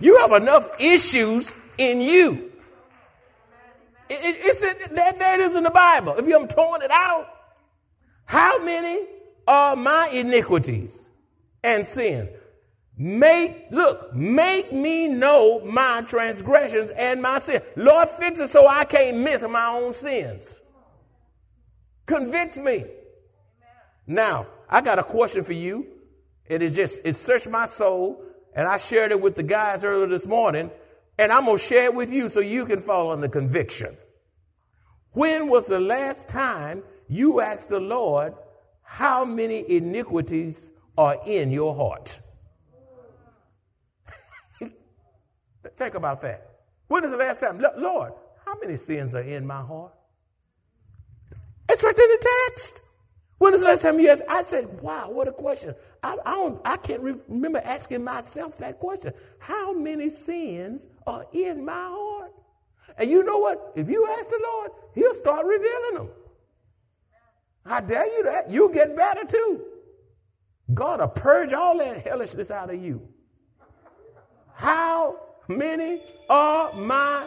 You 0.00 0.18
have 0.18 0.32
enough 0.32 0.80
issues 0.80 1.52
in 1.78 2.00
you. 2.00 2.52
It, 4.08 4.14
it, 4.14 4.36
it's 4.40 4.62
in, 4.62 4.94
that, 4.94 5.18
that 5.18 5.40
is 5.40 5.56
in 5.56 5.64
the 5.64 5.70
Bible. 5.70 6.14
If 6.18 6.26
you're 6.28 6.46
torn 6.46 6.82
it 6.82 6.90
out, 6.90 7.28
how 8.26 8.62
many 8.62 9.06
are 9.46 9.74
my 9.74 10.08
iniquities 10.12 11.01
and 11.62 11.86
sins? 11.86 12.28
Make, 12.96 13.66
look, 13.70 14.14
make 14.14 14.72
me 14.72 15.08
know 15.08 15.60
my 15.64 16.02
transgressions 16.06 16.90
and 16.90 17.22
my 17.22 17.38
sin. 17.38 17.62
Lord, 17.74 18.08
fix 18.10 18.38
it 18.38 18.50
so 18.50 18.68
I 18.68 18.84
can't 18.84 19.18
miss 19.18 19.42
my 19.42 19.68
own 19.68 19.94
sins. 19.94 20.60
Convict 22.06 22.56
me. 22.56 22.84
Now, 24.06 24.46
I 24.68 24.80
got 24.82 24.98
a 24.98 25.02
question 25.02 25.44
for 25.44 25.54
you. 25.54 25.86
It 26.46 26.60
is 26.60 26.76
just, 26.76 27.00
it 27.04 27.14
searched 27.14 27.48
my 27.48 27.66
soul, 27.66 28.22
and 28.54 28.68
I 28.68 28.76
shared 28.76 29.10
it 29.10 29.20
with 29.20 29.36
the 29.36 29.42
guys 29.42 29.84
earlier 29.84 30.08
this 30.08 30.26
morning, 30.26 30.70
and 31.18 31.32
I'm 31.32 31.46
going 31.46 31.56
to 31.56 31.62
share 31.62 31.84
it 31.84 31.94
with 31.94 32.12
you 32.12 32.28
so 32.28 32.40
you 32.40 32.66
can 32.66 32.80
fall 32.80 33.10
under 33.10 33.28
conviction. 33.28 33.96
When 35.12 35.48
was 35.48 35.66
the 35.66 35.80
last 35.80 36.28
time 36.28 36.82
you 37.08 37.40
asked 37.40 37.68
the 37.68 37.80
Lord 37.80 38.34
how 38.82 39.24
many 39.24 39.64
iniquities 39.70 40.70
are 40.96 41.18
in 41.26 41.50
your 41.50 41.74
heart? 41.74 42.20
Think 45.76 45.94
about 45.94 46.20
that. 46.22 46.48
When 46.88 47.04
is 47.04 47.10
the 47.10 47.16
last 47.16 47.40
time? 47.40 47.62
Lord, 47.78 48.12
how 48.44 48.54
many 48.60 48.76
sins 48.76 49.14
are 49.14 49.22
in 49.22 49.46
my 49.46 49.62
heart? 49.62 49.92
It's 51.68 51.82
right 51.82 51.96
in 51.96 52.10
the 52.10 52.28
text. 52.50 52.80
When 53.38 53.54
is 53.54 53.60
the 53.60 53.66
last 53.66 53.82
time 53.82 53.98
you 53.98 54.08
asked? 54.08 54.22
I 54.28 54.42
said, 54.44 54.80
wow, 54.82 55.10
what 55.10 55.26
a 55.26 55.32
question. 55.32 55.74
I, 56.02 56.16
I, 56.24 56.34
don't, 56.34 56.60
I 56.64 56.76
can't 56.76 57.00
remember 57.00 57.60
asking 57.64 58.04
myself 58.04 58.58
that 58.58 58.78
question. 58.78 59.12
How 59.38 59.72
many 59.72 60.10
sins 60.10 60.86
are 61.06 61.26
in 61.32 61.64
my 61.64 61.72
heart? 61.72 62.32
And 62.98 63.10
you 63.10 63.24
know 63.24 63.38
what? 63.38 63.72
If 63.74 63.88
you 63.88 64.06
ask 64.18 64.28
the 64.28 64.40
Lord, 64.42 64.70
He'll 64.94 65.14
start 65.14 65.46
revealing 65.46 65.94
them. 65.94 66.08
I 67.64 67.80
dare 67.80 68.06
you 68.18 68.24
that. 68.24 68.50
You'll 68.50 68.68
get 68.68 68.94
better 68.94 69.24
too. 69.24 69.64
God 70.74 71.00
will 71.00 71.08
purge 71.08 71.52
all 71.52 71.78
that 71.78 72.06
hellishness 72.06 72.50
out 72.50 72.72
of 72.72 72.82
you. 72.82 73.06
How 74.54 75.18
many 75.48 76.00
are 76.30 76.72
my 76.74 77.26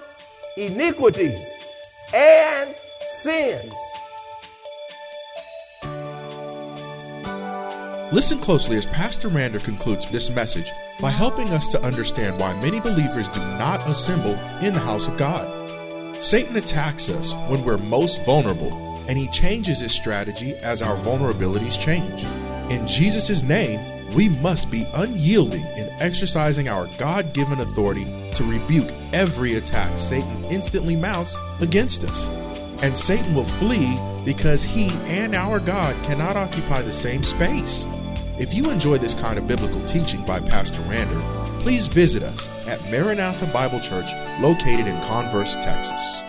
iniquities 0.57 1.39
and 2.13 2.75
sins? 3.19 3.73
Listen 8.11 8.39
closely 8.39 8.77
as 8.77 8.85
Pastor 8.85 9.29
Rander 9.29 9.61
concludes 9.61 10.09
this 10.09 10.29
message 10.29 10.71
by 11.01 11.09
helping 11.09 11.49
us 11.49 11.67
to 11.69 11.81
understand 11.81 12.39
why 12.39 12.53
many 12.61 12.79
believers 12.79 13.27
do 13.29 13.39
not 13.39 13.85
assemble 13.89 14.35
in 14.61 14.73
the 14.73 14.79
house 14.79 15.07
of 15.07 15.17
God. 15.17 16.23
Satan 16.23 16.55
attacks 16.55 17.09
us 17.09 17.33
when 17.49 17.65
we're 17.65 17.77
most 17.77 18.23
vulnerable, 18.23 18.71
and 19.09 19.17
he 19.17 19.27
changes 19.27 19.81
his 19.81 19.91
strategy 19.91 20.53
as 20.63 20.81
our 20.81 20.95
vulnerabilities 20.97 21.77
change. 21.77 22.25
In 22.69 22.87
Jesus' 22.87 23.43
name, 23.43 23.79
we 24.15 24.29
must 24.29 24.71
be 24.71 24.87
unyielding 24.95 25.65
in 25.77 25.89
exercising 25.99 26.67
our 26.67 26.87
God 26.97 27.33
given 27.33 27.59
authority 27.59 28.05
to 28.33 28.43
rebuke 28.43 28.89
every 29.13 29.55
attack 29.55 29.97
Satan 29.97 30.43
instantly 30.45 30.95
mounts 30.95 31.37
against 31.61 32.03
us. 32.05 32.27
And 32.81 32.97
Satan 32.97 33.35
will 33.35 33.45
flee 33.45 33.99
because 34.25 34.63
he 34.63 34.87
and 35.05 35.35
our 35.35 35.59
God 35.59 35.95
cannot 36.05 36.35
occupy 36.37 36.81
the 36.81 36.91
same 36.91 37.23
space. 37.23 37.85
If 38.39 38.53
you 38.53 38.69
enjoy 38.69 38.97
this 38.97 39.13
kind 39.13 39.37
of 39.37 39.47
biblical 39.47 39.83
teaching 39.85 40.25
by 40.25 40.39
Pastor 40.39 40.81
Rander, 40.83 41.21
please 41.61 41.87
visit 41.87 42.23
us 42.23 42.49
at 42.67 42.81
Maranatha 42.89 43.45
Bible 43.47 43.79
Church 43.79 44.11
located 44.41 44.87
in 44.87 45.01
Converse, 45.03 45.55
Texas. 45.55 46.21